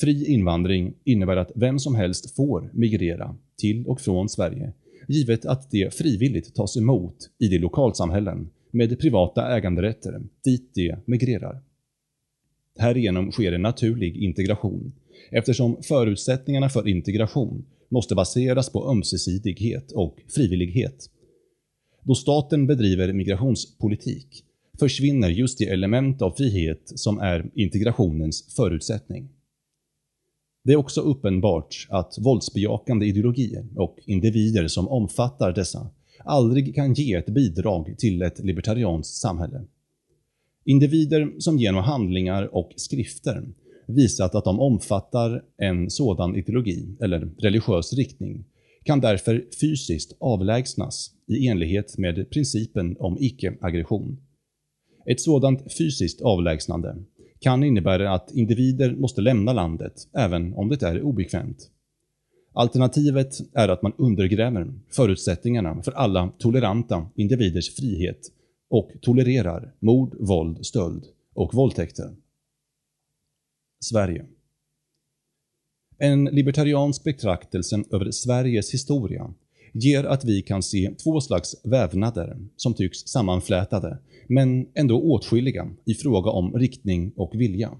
Fri 0.00 0.26
invandring 0.26 0.94
innebär 1.04 1.36
att 1.36 1.52
vem 1.54 1.78
som 1.78 1.94
helst 1.94 2.36
får 2.36 2.70
migrera 2.72 3.36
till 3.58 3.86
och 3.86 4.00
från 4.00 4.28
Sverige, 4.28 4.72
givet 5.08 5.46
att 5.46 5.70
det 5.70 5.94
frivilligt 5.94 6.54
tas 6.54 6.76
emot 6.76 7.16
i 7.38 7.48
de 7.48 7.58
lokalsamhällen 7.58 8.50
med 8.70 8.98
privata 8.98 9.56
äganderätter 9.56 10.20
dit 10.44 10.74
de 10.74 10.94
migrerar. 11.04 11.62
Härigenom 12.78 13.32
sker 13.32 13.52
en 13.52 13.62
naturlig 13.62 14.16
integration, 14.16 14.92
eftersom 15.30 15.82
förutsättningarna 15.82 16.68
för 16.68 16.88
integration 16.88 17.64
måste 17.88 18.14
baseras 18.14 18.72
på 18.72 18.90
ömsesidighet 18.90 19.92
och 19.92 20.16
frivillighet. 20.34 21.10
Då 22.02 22.14
staten 22.14 22.66
bedriver 22.66 23.12
migrationspolitik 23.12 24.44
försvinner 24.78 25.30
just 25.30 25.58
det 25.58 25.68
element 25.68 26.22
av 26.22 26.30
frihet 26.30 26.82
som 26.84 27.18
är 27.18 27.50
integrationens 27.54 28.54
förutsättning. 28.56 29.28
Det 30.64 30.72
är 30.72 30.76
också 30.76 31.00
uppenbart 31.00 31.86
att 31.90 32.18
våldsbejakande 32.18 33.06
ideologier 33.06 33.66
och 33.76 33.98
individer 34.06 34.68
som 34.68 34.88
omfattar 34.88 35.52
dessa 35.52 35.90
aldrig 36.24 36.74
kan 36.74 36.94
ge 36.94 37.14
ett 37.14 37.26
bidrag 37.26 37.94
till 37.98 38.22
ett 38.22 38.38
libertarianskt 38.38 39.14
samhälle. 39.14 39.64
Individer 40.64 41.32
som 41.38 41.58
genom 41.58 41.84
handlingar 41.84 42.54
och 42.54 42.72
skrifter 42.76 43.48
visat 43.86 44.34
att 44.34 44.44
de 44.44 44.60
omfattar 44.60 45.42
en 45.58 45.90
sådan 45.90 46.36
ideologi 46.36 46.96
eller 47.00 47.30
religiös 47.38 47.92
riktning 47.92 48.44
kan 48.84 49.00
därför 49.00 49.44
fysiskt 49.60 50.16
avlägsnas 50.20 51.10
i 51.28 51.46
enlighet 51.46 51.98
med 51.98 52.30
principen 52.30 52.96
om 52.98 53.16
icke-aggression. 53.20 54.16
Ett 55.06 55.20
sådant 55.20 55.72
fysiskt 55.78 56.20
avlägsnande 56.20 56.96
kan 57.40 57.64
innebära 57.64 58.14
att 58.14 58.32
individer 58.34 58.94
måste 58.96 59.20
lämna 59.20 59.52
landet 59.52 60.08
även 60.16 60.54
om 60.54 60.68
det 60.68 60.82
är 60.82 61.02
obekvämt. 61.02 61.70
Alternativet 62.54 63.34
är 63.54 63.68
att 63.68 63.82
man 63.82 63.92
undergräver 63.98 64.74
förutsättningarna 64.90 65.82
för 65.82 65.92
alla 65.92 66.32
toleranta 66.38 67.06
individers 67.16 67.74
frihet 67.74 68.20
och 68.72 68.90
tolererar 69.00 69.74
mord, 69.80 70.16
våld, 70.20 70.66
stöld 70.66 71.04
och 71.34 71.54
våldtäkter. 71.54 72.16
Sverige 73.80 74.26
En 75.98 76.24
libertariansk 76.24 77.04
betraktelse 77.04 77.84
över 77.90 78.10
Sveriges 78.10 78.74
historia 78.74 79.34
ger 79.72 80.04
att 80.04 80.24
vi 80.24 80.42
kan 80.42 80.62
se 80.62 80.94
två 81.04 81.20
slags 81.20 81.56
vävnader 81.64 82.36
som 82.56 82.74
tycks 82.74 82.98
sammanflätade, 82.98 83.98
men 84.26 84.68
ändå 84.74 85.02
åtskilliga 85.02 85.70
i 85.84 85.94
fråga 85.94 86.30
om 86.30 86.52
riktning 86.52 87.12
och 87.16 87.34
vilja. 87.34 87.70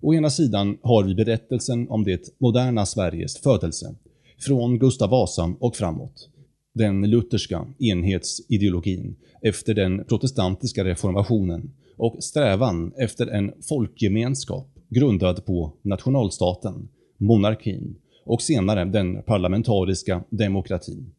Å 0.00 0.14
ena 0.14 0.30
sidan 0.30 0.78
har 0.82 1.04
vi 1.04 1.14
berättelsen 1.14 1.88
om 1.88 2.04
det 2.04 2.34
moderna 2.38 2.86
Sveriges 2.86 3.38
födelse, 3.38 3.94
från 4.38 4.78
Gustav 4.78 5.10
Vasa 5.10 5.54
och 5.60 5.76
framåt. 5.76 6.31
Den 6.74 7.10
lutherska 7.10 7.66
enhetsideologin 7.78 9.16
efter 9.42 9.74
den 9.74 10.04
protestantiska 10.04 10.84
reformationen 10.84 11.74
och 11.96 12.22
strävan 12.22 12.92
efter 12.98 13.26
en 13.26 13.52
folkgemenskap 13.68 14.68
grundad 14.88 15.44
på 15.46 15.72
nationalstaten, 15.82 16.88
monarkin 17.18 17.96
och 18.24 18.42
senare 18.42 18.84
den 18.84 19.22
parlamentariska 19.22 20.24
demokratin. 20.30 21.14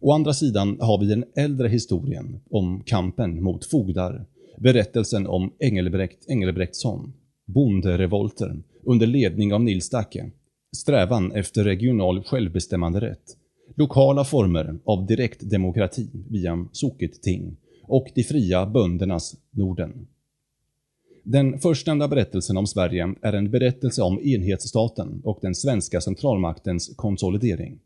Å 0.00 0.12
andra 0.12 0.32
sidan 0.32 0.76
har 0.80 1.00
vi 1.00 1.06
den 1.06 1.24
äldre 1.36 1.68
historien 1.68 2.40
om 2.50 2.82
kampen 2.86 3.42
mot 3.42 3.64
fogdar 3.64 4.26
berättelsen 4.58 5.26
om 5.26 5.52
Engelbrekt 5.58 6.28
Engelbrektsson, 6.28 7.12
bonderevolter 7.46 8.62
under 8.86 9.06
ledning 9.06 9.54
av 9.54 9.60
Nils 9.62 9.90
Dacke, 9.90 10.30
strävan 10.76 11.32
efter 11.32 11.64
regional 11.64 12.22
självbestämmanderätt, 12.22 13.36
lokala 13.74 14.24
former 14.24 14.78
av 14.84 15.06
direktdemokrati 15.06 16.08
via 16.30 16.66
socketting 16.72 17.56
och 17.82 18.06
de 18.14 18.24
fria 18.24 18.66
böndernas 18.66 19.36
Norden. 19.50 20.06
Den 21.22 21.58
förstnämnda 21.58 22.08
berättelsen 22.08 22.56
om 22.56 22.66
Sverige 22.66 23.14
är 23.22 23.32
en 23.32 23.50
berättelse 23.50 24.02
om 24.02 24.20
enhetsstaten 24.22 25.20
och 25.24 25.38
den 25.42 25.54
svenska 25.54 26.00
centralmaktens 26.00 26.92
konsolidering. 26.96 27.78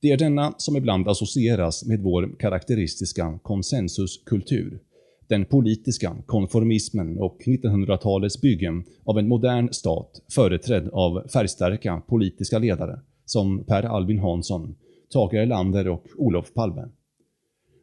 Det 0.00 0.10
är 0.10 0.16
denna 0.16 0.54
som 0.56 0.76
ibland 0.76 1.08
associeras 1.08 1.84
med 1.84 2.00
vår 2.00 2.36
karaktäristiska 2.38 3.38
konsensuskultur, 3.42 4.80
den 5.28 5.44
politiska 5.44 6.16
konformismen 6.26 7.18
och 7.18 7.38
1900-talets 7.46 8.40
byggen 8.40 8.84
av 9.04 9.18
en 9.18 9.28
modern 9.28 9.72
stat 9.72 10.22
företrädd 10.34 10.88
av 10.92 11.28
färgstarka 11.32 12.02
politiska 12.08 12.58
ledare 12.58 13.00
som 13.24 13.64
Per 13.64 13.82
Albin 13.82 14.18
Hansson, 14.18 14.74
Tage 15.12 15.34
Erlander 15.34 15.88
och 15.88 16.06
Olof 16.16 16.54
Palme. 16.54 16.88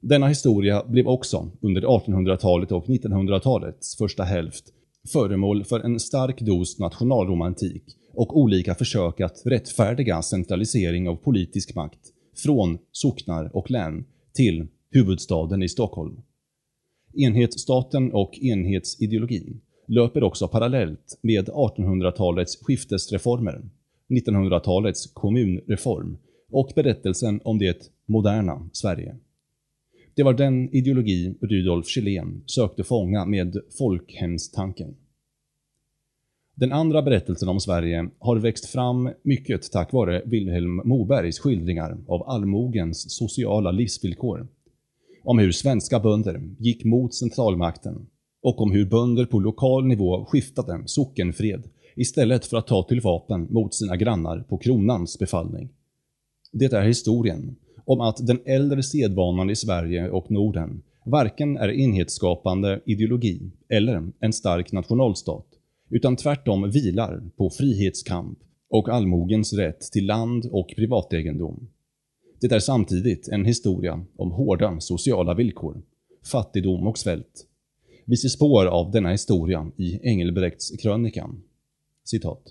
Denna 0.02 0.28
historia 0.28 0.84
blev 0.88 1.08
också 1.08 1.52
under 1.62 1.82
1800-talet 1.82 2.72
och 2.72 2.86
1900-talets 2.86 3.98
första 3.98 4.24
hälft 4.24 4.74
föremål 5.12 5.64
för 5.64 5.80
en 5.80 6.00
stark 6.00 6.42
dos 6.42 6.80
nationalromantik 6.80 7.84
och 8.14 8.38
olika 8.38 8.76
försök 8.76 9.22
att 9.22 9.42
rättfärdiga 9.46 10.22
centralisering 10.22 11.10
av 11.10 11.16
politisk 11.16 11.76
makt 11.76 12.00
från 12.44 12.78
socknar 12.92 13.56
och 13.56 13.72
län 13.72 14.06
till 14.34 14.68
huvudstaden 14.92 15.64
i 15.64 15.70
Stockholm. 15.70 16.22
Enhetsstaten 17.14 18.12
och 18.12 18.40
enhetsideologin 18.42 19.62
löper 19.88 20.24
också 20.24 20.48
parallellt 20.48 21.20
med 21.22 21.50
1800-talets 21.50 22.64
skiftesreformer, 22.64 23.70
1900-talets 24.10 25.12
kommunreform 25.14 26.18
och 26.52 26.72
berättelsen 26.76 27.42
om 27.44 27.58
det 27.58 27.92
moderna 28.06 28.70
Sverige. 28.74 29.16
Det 30.16 30.24
var 30.24 30.34
den 30.34 30.76
ideologi 30.76 31.36
Rudolf 31.42 31.88
Kjellén 31.88 32.44
sökte 32.46 32.84
fånga 32.84 33.26
med 33.26 33.58
folkhemstanken. 33.78 34.96
Den 36.56 36.72
andra 36.72 37.02
berättelsen 37.02 37.50
om 37.50 37.60
Sverige 37.60 38.10
har 38.20 38.38
växt 38.38 38.66
fram 38.66 39.10
mycket 39.24 39.72
tack 39.72 39.94
vare 39.94 40.22
Wilhelm 40.26 40.82
Mobergs 40.86 41.40
skildringar 41.40 41.98
av 42.08 42.30
allmogens 42.30 43.18
sociala 43.18 43.72
livsvillkor. 43.72 44.48
Om 45.24 45.40
hur 45.40 45.52
svenska 45.52 46.00
bönder 46.00 46.42
gick 46.60 46.84
mot 46.84 47.14
centralmakten 47.14 48.08
och 48.42 48.62
om 48.62 48.72
hur 48.72 48.86
bönder 48.86 49.26
på 49.26 49.40
lokal 49.40 49.86
nivå 49.86 50.26
skiftade 50.26 50.84
sockenfred 50.86 51.70
istället 51.96 52.46
för 52.46 52.58
att 52.58 52.68
ta 52.68 52.84
till 52.84 53.02
vapen 53.02 53.48
mot 53.50 53.74
sina 53.74 53.96
grannar 53.96 54.40
på 54.40 54.58
kronans 54.58 55.20
befallning. 55.20 55.70
Det 56.52 56.74
är 56.74 56.82
historien 56.82 57.56
om 57.86 58.02
att 58.02 58.28
den 58.28 58.40
äldre 58.46 58.84
sedvanan 58.84 59.50
i 59.50 59.56
Sverige 59.56 60.10
och 60.10 60.32
Norden 60.32 60.82
varken 61.06 61.58
är 61.58 61.70
enhetsskapande 61.70 62.82
ideologi 62.86 63.52
eller 63.70 64.12
en 64.20 64.34
stark 64.34 64.72
nationalstat, 64.72 65.46
utan 65.90 66.16
tvärtom 66.16 66.72
vilar 66.72 67.24
på 67.38 67.50
frihetskamp 67.50 68.40
och 68.70 68.90
allmogens 68.90 69.54
rätt 69.54 69.82
till 69.82 70.06
land 70.06 70.46
och 70.52 70.74
privategendom. 70.76 71.70
Det 72.42 72.52
är 72.52 72.60
samtidigt 72.60 73.28
en 73.28 73.46
historia 73.46 74.06
om 74.16 74.32
hårda 74.32 74.80
sociala 74.80 75.34
villkor, 75.34 75.82
fattigdom 76.32 76.88
och 76.88 76.98
svält. 76.98 77.48
Vi 78.06 78.18
ser 78.18 78.30
spår 78.30 78.66
av 78.66 78.92
denna 78.92 79.10
historia 79.10 79.72
i 79.78 80.00
Engelbrekts 80.04 80.72
krönikan. 80.82 81.44
Citat. 82.04 82.44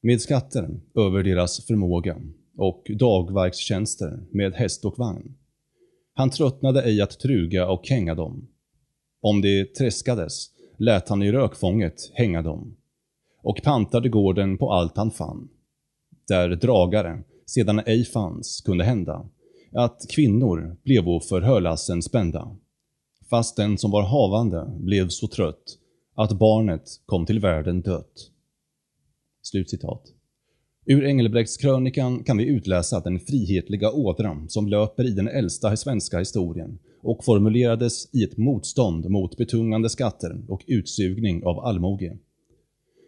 Med 0.00 0.20
skatter 0.20 0.80
över 0.94 1.22
deras 1.22 1.66
förmåga 1.66 2.16
och 2.58 2.90
dagverkstjänster 2.98 4.20
med 4.30 4.54
häst 4.54 4.84
och 4.84 4.98
vagn. 4.98 5.34
Han 6.14 6.30
tröttnade 6.30 6.82
ej 6.82 7.00
att 7.00 7.20
truga 7.20 7.70
och 7.70 7.88
hänga 7.88 8.14
dem. 8.14 8.48
Om 9.20 9.40
det 9.40 9.74
träskades 9.74 10.50
lät 10.78 11.08
han 11.08 11.22
i 11.22 11.32
rökfånget 11.32 12.10
hänga 12.14 12.42
dem 12.42 12.76
och 13.42 13.62
pantade 13.64 14.08
gården 14.08 14.58
på 14.58 14.72
allt 14.72 14.96
han 14.96 15.10
fann. 15.10 15.48
Där 16.28 16.48
dragare 16.48 17.22
sedan 17.46 17.78
ej 17.86 18.04
fanns 18.04 18.60
kunde 18.60 18.84
hända 18.84 19.28
att 19.72 20.06
kvinnor 20.10 20.76
blev 20.84 21.20
för 21.20 21.40
hörlassen 21.40 22.02
spända. 22.02 22.56
Fast 23.30 23.56
den 23.56 23.78
som 23.78 23.90
var 23.90 24.02
havande 24.02 24.76
blev 24.80 25.08
så 25.08 25.28
trött 25.28 25.78
att 26.14 26.38
barnet 26.38 26.82
kom 27.06 27.26
till 27.26 27.40
världen 27.40 27.82
dött. 27.82 28.30
Slutcitat. 29.42 30.17
Ur 30.90 31.04
Engelbrektskrönikan 31.04 32.24
kan 32.24 32.36
vi 32.36 32.44
utläsa 32.44 33.00
den 33.00 33.20
frihetliga 33.20 33.90
ådran 33.90 34.48
som 34.48 34.68
löper 34.68 35.06
i 35.06 35.10
den 35.10 35.28
äldsta 35.28 35.76
svenska 35.76 36.18
historien 36.18 36.78
och 37.02 37.24
formulerades 37.24 38.14
i 38.14 38.24
ett 38.24 38.36
motstånd 38.36 39.10
mot 39.10 39.36
betungande 39.36 39.88
skatter 39.88 40.42
och 40.48 40.64
utsugning 40.66 41.44
av 41.44 41.58
allmoge. 41.58 42.16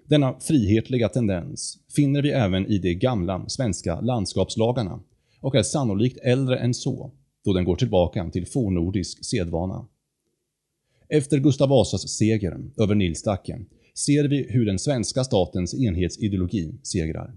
Denna 0.08 0.40
frihetliga 0.40 1.08
tendens 1.08 1.78
finner 1.96 2.22
vi 2.22 2.30
även 2.30 2.66
i 2.66 2.78
de 2.78 2.94
gamla 2.94 3.48
svenska 3.48 4.00
landskapslagarna 4.00 5.00
och 5.40 5.54
är 5.54 5.62
sannolikt 5.62 6.18
äldre 6.22 6.58
än 6.58 6.74
så, 6.74 7.10
då 7.44 7.52
den 7.52 7.64
går 7.64 7.76
tillbaka 7.76 8.30
till 8.30 8.46
fornordisk 8.46 9.24
sedvana. 9.24 9.86
Efter 11.08 11.38
Gustav 11.38 11.68
Vasas 11.68 12.08
seger 12.08 12.58
över 12.76 12.94
Nils 12.94 13.22
Dacke 13.22 13.60
ser 13.94 14.28
vi 14.28 14.46
hur 14.48 14.66
den 14.66 14.78
svenska 14.78 15.24
statens 15.24 15.74
enhetsideologi 15.74 16.74
segrar. 16.82 17.34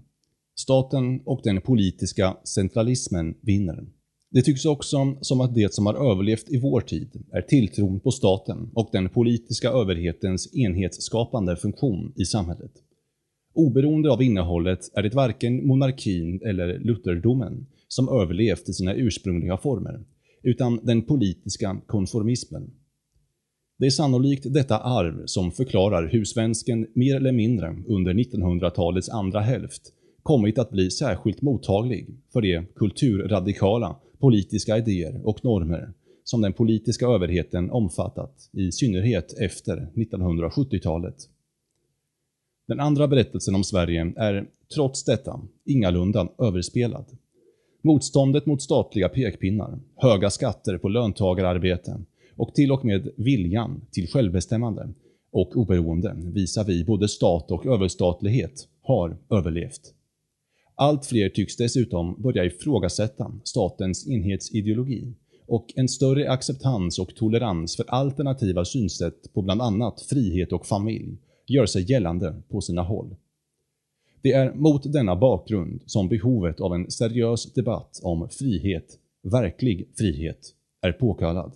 Staten 0.56 1.20
och 1.24 1.40
den 1.44 1.60
politiska 1.60 2.36
centralismen 2.44 3.34
vinner. 3.40 3.86
Det 4.30 4.42
tycks 4.42 4.64
också 4.64 5.16
som 5.20 5.40
att 5.40 5.54
det 5.54 5.74
som 5.74 5.86
har 5.86 6.10
överlevt 6.12 6.50
i 6.50 6.60
vår 6.60 6.80
tid 6.80 7.24
är 7.32 7.42
tilltron 7.42 8.00
på 8.00 8.10
staten 8.10 8.70
och 8.74 8.88
den 8.92 9.08
politiska 9.08 9.68
överhetens 9.68 10.54
enhetsskapande 10.54 11.56
funktion 11.56 12.12
i 12.16 12.24
samhället. 12.24 12.72
Oberoende 13.54 14.10
av 14.10 14.22
innehållet 14.22 14.90
är 14.94 15.02
det 15.02 15.14
varken 15.14 15.66
monarkin 15.66 16.40
eller 16.44 16.78
lutherdomen 16.78 17.66
som 17.88 18.08
överlevt 18.08 18.68
i 18.68 18.72
sina 18.72 18.94
ursprungliga 18.94 19.56
former, 19.56 20.04
utan 20.42 20.80
den 20.82 21.02
politiska 21.02 21.80
konformismen. 21.86 22.70
Det 23.78 23.86
är 23.86 23.90
sannolikt 23.90 24.54
detta 24.54 24.78
arv 24.78 25.26
som 25.26 25.52
förklarar 25.52 26.08
hur 26.08 26.24
svensken 26.24 26.86
mer 26.94 27.16
eller 27.16 27.32
mindre 27.32 27.76
under 27.86 28.14
1900-talets 28.14 29.08
andra 29.08 29.40
hälft 29.40 29.92
kommit 30.24 30.58
att 30.58 30.70
bli 30.70 30.90
särskilt 30.90 31.42
mottaglig 31.42 32.08
för 32.32 32.40
de 32.40 32.66
kulturradikala 32.74 33.96
politiska 34.18 34.78
idéer 34.78 35.20
och 35.24 35.44
normer 35.44 35.92
som 36.24 36.40
den 36.40 36.52
politiska 36.52 37.06
överheten 37.06 37.70
omfattat, 37.70 38.50
i 38.52 38.72
synnerhet 38.72 39.38
efter 39.38 39.88
1970-talet. 39.94 41.14
Den 42.68 42.80
andra 42.80 43.08
berättelsen 43.08 43.54
om 43.54 43.64
Sverige 43.64 44.12
är, 44.16 44.46
trots 44.74 45.04
detta, 45.04 45.40
ingalunda 45.64 46.28
överspelad. 46.38 47.04
Motståndet 47.82 48.46
mot 48.46 48.62
statliga 48.62 49.08
pekpinnar, 49.08 49.78
höga 49.96 50.30
skatter 50.30 50.78
på 50.78 50.88
löntagararbete 50.88 52.00
och 52.36 52.54
till 52.54 52.72
och 52.72 52.84
med 52.84 53.08
viljan 53.16 53.80
till 53.90 54.08
självbestämmande 54.08 54.88
och 55.32 55.56
oberoende 55.56 56.14
visar 56.16 56.64
vi 56.64 56.84
både 56.84 57.08
stat 57.08 57.50
och 57.50 57.66
överstatlighet 57.66 58.68
har 58.82 59.16
överlevt. 59.30 59.94
Allt 60.76 61.06
fler 61.06 61.28
tycks 61.28 61.56
dessutom 61.56 62.22
börja 62.22 62.44
ifrågasätta 62.44 63.32
statens 63.44 64.08
enhetsideologi 64.08 65.14
och 65.46 65.66
en 65.76 65.88
större 65.88 66.30
acceptans 66.30 66.98
och 66.98 67.14
tolerans 67.14 67.76
för 67.76 67.84
alternativa 67.88 68.64
synsätt 68.64 69.32
på 69.34 69.42
bland 69.42 69.62
annat 69.62 70.00
frihet 70.00 70.52
och 70.52 70.66
familj 70.66 71.16
gör 71.46 71.66
sig 71.66 71.90
gällande 71.90 72.42
på 72.48 72.60
sina 72.60 72.82
håll. 72.82 73.16
Det 74.22 74.32
är 74.32 74.54
mot 74.54 74.92
denna 74.92 75.16
bakgrund 75.16 75.82
som 75.86 76.08
behovet 76.08 76.60
av 76.60 76.74
en 76.74 76.90
seriös 76.90 77.52
debatt 77.52 78.00
om 78.02 78.28
frihet, 78.28 78.98
verklig 79.22 79.88
frihet, 79.98 80.54
är 80.80 80.92
påkallad. 80.92 81.52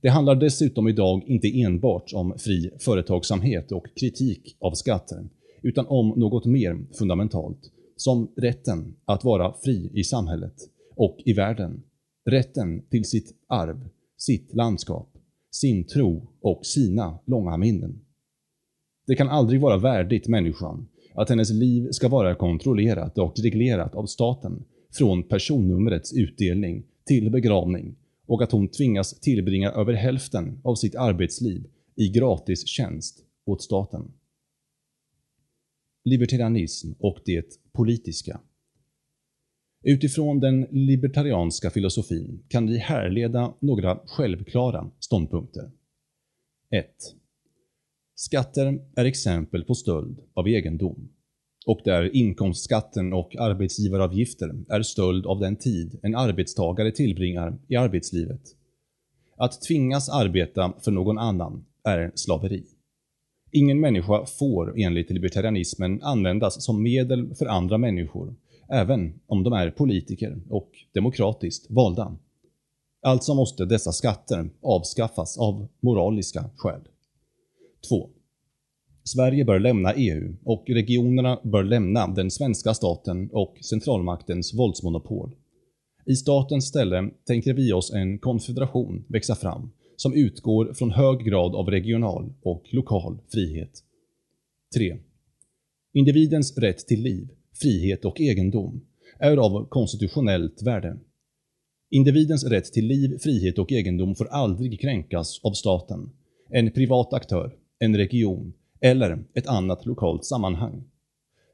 Det 0.00 0.08
handlar 0.08 0.34
dessutom 0.34 0.88
idag 0.88 1.22
inte 1.26 1.60
enbart 1.60 2.12
om 2.14 2.34
fri 2.38 2.70
företagsamhet 2.80 3.72
och 3.72 3.86
kritik 3.96 4.56
av 4.60 4.72
skatter, 4.72 5.28
utan 5.62 5.86
om 5.86 6.08
något 6.08 6.44
mer 6.44 6.78
fundamentalt, 6.98 7.70
som 7.96 8.32
rätten 8.36 8.96
att 9.04 9.24
vara 9.24 9.54
fri 9.64 9.90
i 9.94 10.04
samhället 10.04 10.54
och 10.96 11.18
i 11.24 11.32
världen, 11.32 11.82
rätten 12.24 12.82
till 12.90 13.04
sitt 13.04 13.34
arv, 13.48 13.88
sitt 14.16 14.54
landskap, 14.54 15.08
sin 15.50 15.84
tro 15.84 16.28
och 16.40 16.66
sina 16.66 17.18
långa 17.26 17.56
minnen. 17.56 18.00
Det 19.06 19.14
kan 19.14 19.28
aldrig 19.28 19.60
vara 19.60 19.78
värdigt 19.78 20.28
människan 20.28 20.88
att 21.14 21.28
hennes 21.28 21.50
liv 21.50 21.88
ska 21.90 22.08
vara 22.08 22.34
kontrollerat 22.34 23.18
och 23.18 23.34
reglerat 23.38 23.94
av 23.94 24.06
staten 24.06 24.64
från 24.92 25.22
personnumrets 25.22 26.12
utdelning 26.12 26.84
till 27.06 27.30
begravning 27.30 27.96
och 28.26 28.42
att 28.42 28.52
hon 28.52 28.68
tvingas 28.68 29.20
tillbringa 29.20 29.70
över 29.70 29.92
hälften 29.92 30.60
av 30.64 30.74
sitt 30.74 30.94
arbetsliv 30.94 31.66
i 31.96 32.08
gratis 32.08 32.66
tjänst 32.66 33.24
åt 33.46 33.62
staten. 33.62 34.12
Libertarianism 36.04 36.92
och 36.98 37.18
det 37.24 37.46
politiska 37.72 38.40
Utifrån 39.82 40.40
den 40.40 40.66
libertarianska 40.70 41.70
filosofin 41.70 42.42
kan 42.48 42.66
vi 42.66 42.78
härleda 42.78 43.54
några 43.60 43.98
självklara 44.06 44.90
ståndpunkter. 45.00 45.70
1. 46.70 46.86
Skatter 48.14 48.78
är 48.96 49.04
exempel 49.04 49.64
på 49.64 49.74
stöld 49.74 50.18
av 50.34 50.48
egendom 50.48 51.08
och 51.66 51.80
där 51.84 52.16
inkomstskatten 52.16 53.12
och 53.12 53.36
arbetsgivaravgifter 53.36 54.64
är 54.68 54.82
stöld 54.82 55.26
av 55.26 55.40
den 55.40 55.56
tid 55.56 55.98
en 56.02 56.14
arbetstagare 56.14 56.90
tillbringar 56.90 57.58
i 57.68 57.76
arbetslivet. 57.76 58.42
Att 59.36 59.62
tvingas 59.62 60.08
arbeta 60.08 60.72
för 60.84 60.90
någon 60.90 61.18
annan 61.18 61.64
är 61.84 62.12
slaveri. 62.14 62.64
Ingen 63.56 63.80
människa 63.80 64.26
får 64.26 64.74
enligt 64.80 65.10
libertarianismen 65.10 66.02
användas 66.02 66.64
som 66.64 66.82
medel 66.82 67.34
för 67.34 67.46
andra 67.46 67.78
människor, 67.78 68.34
även 68.68 69.20
om 69.26 69.42
de 69.42 69.52
är 69.52 69.70
politiker 69.70 70.42
och 70.50 70.70
demokratiskt 70.94 71.70
valda. 71.70 72.16
Alltså 73.02 73.34
måste 73.34 73.64
dessa 73.64 73.92
skatter 73.92 74.50
avskaffas 74.62 75.38
av 75.38 75.68
moraliska 75.80 76.50
skäl. 76.56 76.80
2. 77.88 78.10
Sverige 79.04 79.44
bör 79.44 79.58
lämna 79.58 79.94
EU 79.94 80.36
och 80.44 80.64
regionerna 80.66 81.40
bör 81.42 81.64
lämna 81.64 82.06
den 82.06 82.30
svenska 82.30 82.74
staten 82.74 83.30
och 83.32 83.58
centralmaktens 83.60 84.54
våldsmonopol. 84.54 85.36
I 86.06 86.14
statens 86.14 86.68
ställe 86.68 87.10
tänker 87.26 87.54
vi 87.54 87.72
oss 87.72 87.92
en 87.92 88.18
konfederation 88.18 89.04
växa 89.08 89.34
fram 89.34 89.70
som 89.96 90.14
utgår 90.14 90.74
från 90.74 90.90
hög 90.90 91.18
grad 91.18 91.54
av 91.54 91.70
regional 91.70 92.32
och 92.42 92.64
lokal 92.70 93.18
frihet. 93.28 93.82
3. 94.74 94.96
Individens 95.92 96.58
rätt 96.58 96.78
till 96.78 97.02
liv, 97.02 97.28
frihet 97.52 98.04
och 98.04 98.20
egendom 98.20 98.80
är 99.18 99.36
av 99.36 99.68
konstitutionellt 99.68 100.62
värde. 100.62 100.96
Individens 101.90 102.44
rätt 102.44 102.72
till 102.72 102.86
liv, 102.86 103.18
frihet 103.18 103.58
och 103.58 103.72
egendom 103.72 104.14
får 104.14 104.26
aldrig 104.26 104.80
kränkas 104.80 105.40
av 105.42 105.52
staten, 105.52 106.10
en 106.50 106.70
privat 106.70 107.12
aktör, 107.12 107.56
en 107.78 107.96
region 107.96 108.52
eller 108.80 109.24
ett 109.34 109.46
annat 109.46 109.86
lokalt 109.86 110.24
sammanhang. 110.24 110.84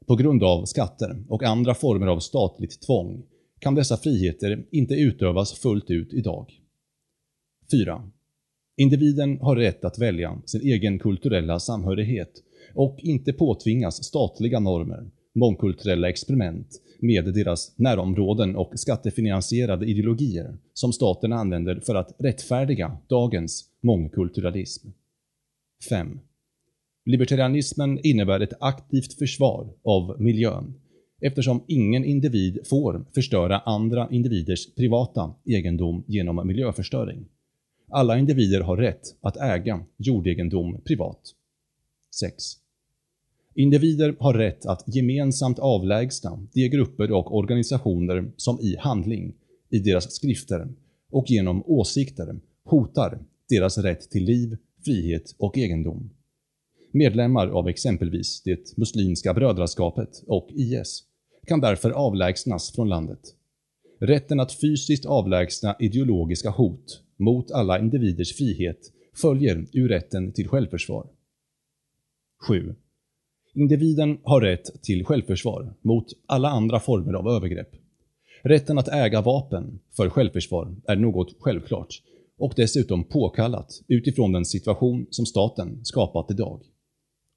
På 0.07 0.15
grund 0.15 0.43
av 0.43 0.65
skatter 0.65 1.23
och 1.29 1.43
andra 1.43 1.73
former 1.73 2.07
av 2.07 2.19
statligt 2.19 2.81
tvång 2.81 3.23
kan 3.59 3.75
dessa 3.75 3.97
friheter 3.97 4.65
inte 4.71 4.93
utövas 4.93 5.53
fullt 5.53 5.89
ut 5.89 6.13
idag. 6.13 6.61
4. 7.71 8.11
Individen 8.81 9.39
har 9.41 9.55
rätt 9.55 9.85
att 9.85 9.99
välja 9.99 10.41
sin 10.45 10.61
egen 10.61 10.99
kulturella 10.99 11.59
samhörighet 11.59 12.31
och 12.73 12.99
inte 12.99 13.33
påtvingas 13.33 14.03
statliga 14.03 14.59
normer, 14.59 15.11
mångkulturella 15.35 16.09
experiment 16.09 16.81
med 16.99 17.33
deras 17.33 17.77
närområden 17.77 18.55
och 18.55 18.71
skattefinansierade 18.75 19.85
ideologier 19.85 20.57
som 20.73 20.93
staten 20.93 21.33
använder 21.33 21.79
för 21.79 21.95
att 21.95 22.15
rättfärdiga 22.19 22.97
dagens 23.07 23.65
mångkulturalism. 23.83 24.87
5. 25.89 26.19
Libertarianismen 27.05 27.99
innebär 28.03 28.39
ett 28.39 28.53
aktivt 28.59 29.13
försvar 29.13 29.73
av 29.83 30.21
miljön 30.21 30.73
eftersom 31.21 31.63
ingen 31.67 32.05
individ 32.05 32.59
får 32.69 33.05
förstöra 33.15 33.59
andra 33.59 34.07
individers 34.11 34.75
privata 34.75 35.33
egendom 35.45 36.03
genom 36.07 36.47
miljöförstöring. 36.47 37.25
Alla 37.93 38.17
individer 38.17 38.61
har 38.61 38.77
rätt 38.77 39.15
att 39.21 39.37
äga 39.37 39.83
jordegendom 39.97 40.81
privat. 40.85 41.19
6. 42.19 42.43
Individer 43.55 44.15
har 44.19 44.33
rätt 44.33 44.65
att 44.65 44.83
gemensamt 44.95 45.59
avlägsna 45.59 46.47
de 46.53 46.69
grupper 46.69 47.11
och 47.11 47.37
organisationer 47.37 48.31
som 48.37 48.59
i 48.59 48.75
handling, 48.79 49.33
i 49.69 49.79
deras 49.79 50.11
skrifter 50.11 50.67
och 51.09 51.29
genom 51.29 51.63
åsikter 51.65 52.39
hotar 52.63 53.19
deras 53.49 53.77
rätt 53.77 54.09
till 54.09 54.23
liv, 54.23 54.57
frihet 54.85 55.35
och 55.37 55.57
egendom. 55.57 56.09
Medlemmar 56.91 57.47
av 57.47 57.69
exempelvis 57.69 58.41
det 58.43 58.77
Muslimska 58.77 59.33
brödraskapet 59.33 60.23
och 60.27 60.49
IS 60.51 61.03
kan 61.47 61.61
därför 61.61 61.91
avlägsnas 61.91 62.71
från 62.71 62.89
landet. 62.89 63.35
Rätten 63.99 64.39
att 64.39 64.53
fysiskt 64.61 65.05
avlägsna 65.05 65.75
ideologiska 65.79 66.49
hot 66.49 67.01
mot 67.21 67.51
alla 67.51 67.79
individers 67.79 68.35
frihet 68.37 68.91
följer 69.15 69.65
ur 69.73 69.89
rätten 69.89 70.31
till 70.31 70.47
självförsvar. 70.47 71.07
7. 72.47 72.75
Individen 73.53 74.17
har 74.23 74.41
rätt 74.41 74.83
till 74.83 75.05
självförsvar 75.05 75.73
mot 75.81 76.05
alla 76.25 76.49
andra 76.49 76.79
former 76.79 77.13
av 77.13 77.27
övergrepp. 77.27 77.69
Rätten 78.43 78.77
att 78.77 78.87
äga 78.87 79.21
vapen 79.21 79.79
för 79.97 80.09
självförsvar 80.09 80.75
är 80.87 80.95
något 80.95 81.35
självklart 81.39 82.01
och 82.37 82.53
dessutom 82.55 83.03
påkallat 83.03 83.81
utifrån 83.87 84.31
den 84.31 84.45
situation 84.45 85.07
som 85.09 85.25
staten 85.25 85.85
skapat 85.85 86.31
idag. 86.31 86.61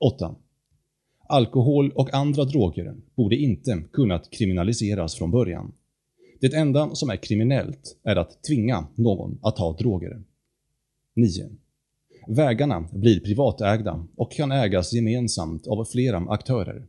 8. 0.00 0.34
Alkohol 1.28 1.92
och 1.94 2.14
andra 2.14 2.44
droger 2.44 2.94
borde 3.14 3.36
inte 3.36 3.82
kunnat 3.92 4.30
kriminaliseras 4.30 5.14
från 5.14 5.30
början. 5.30 5.72
Det 6.40 6.54
enda 6.54 6.94
som 6.94 7.10
är 7.10 7.16
kriminellt 7.16 7.96
är 8.02 8.16
att 8.16 8.42
tvinga 8.42 8.86
någon 8.94 9.38
att 9.42 9.56
ta 9.56 9.76
droger. 9.76 10.22
9. 11.16 11.50
Vägarna 12.28 12.88
blir 12.92 13.20
privatägda 13.20 14.06
och 14.16 14.32
kan 14.32 14.52
ägas 14.52 14.92
gemensamt 14.92 15.66
av 15.66 15.84
flera 15.84 16.18
aktörer. 16.18 16.86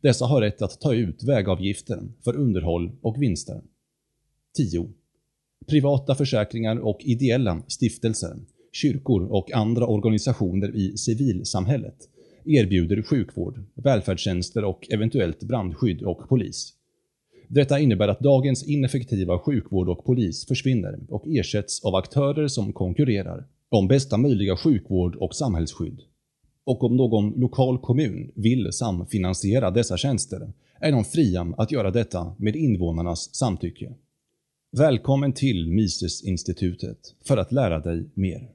Dessa 0.00 0.24
har 0.24 0.40
rätt 0.40 0.62
att 0.62 0.80
ta 0.80 0.94
ut 0.94 1.22
vägavgifter 1.22 2.02
för 2.24 2.36
underhåll 2.36 2.92
och 3.02 3.22
vinster. 3.22 3.62
10. 4.56 4.88
Privata 5.66 6.14
försäkringar 6.14 6.76
och 6.76 6.98
ideella 7.00 7.62
stiftelser, 7.68 8.36
kyrkor 8.72 9.32
och 9.32 9.52
andra 9.52 9.86
organisationer 9.86 10.76
i 10.76 10.96
civilsamhället 10.96 12.08
erbjuder 12.44 13.02
sjukvård, 13.02 13.62
välfärdstjänster 13.74 14.64
och 14.64 14.86
eventuellt 14.90 15.42
brandskydd 15.42 16.02
och 16.02 16.28
polis. 16.28 16.74
Detta 17.54 17.78
innebär 17.78 18.08
att 18.08 18.20
dagens 18.20 18.62
ineffektiva 18.62 19.38
sjukvård 19.38 19.88
och 19.88 20.04
polis 20.04 20.46
försvinner 20.46 20.98
och 21.08 21.26
ersätts 21.26 21.84
av 21.84 21.94
aktörer 21.94 22.48
som 22.48 22.72
konkurrerar 22.72 23.46
om 23.68 23.88
bästa 23.88 24.16
möjliga 24.16 24.56
sjukvård 24.56 25.16
och 25.16 25.34
samhällsskydd. 25.34 26.00
Och 26.64 26.84
om 26.84 26.96
någon 26.96 27.30
lokal 27.30 27.78
kommun 27.78 28.32
vill 28.34 28.72
samfinansiera 28.72 29.70
dessa 29.70 29.96
tjänster 29.96 30.52
är 30.80 30.92
de 30.92 31.04
fria 31.04 31.54
att 31.56 31.72
göra 31.72 31.90
detta 31.90 32.34
med 32.38 32.56
invånarnas 32.56 33.34
samtycke. 33.34 33.94
Välkommen 34.76 35.32
till 35.32 35.68
Misesinstitutet 35.68 36.98
för 37.24 37.36
att 37.36 37.52
lära 37.52 37.78
dig 37.78 38.10
mer. 38.14 38.48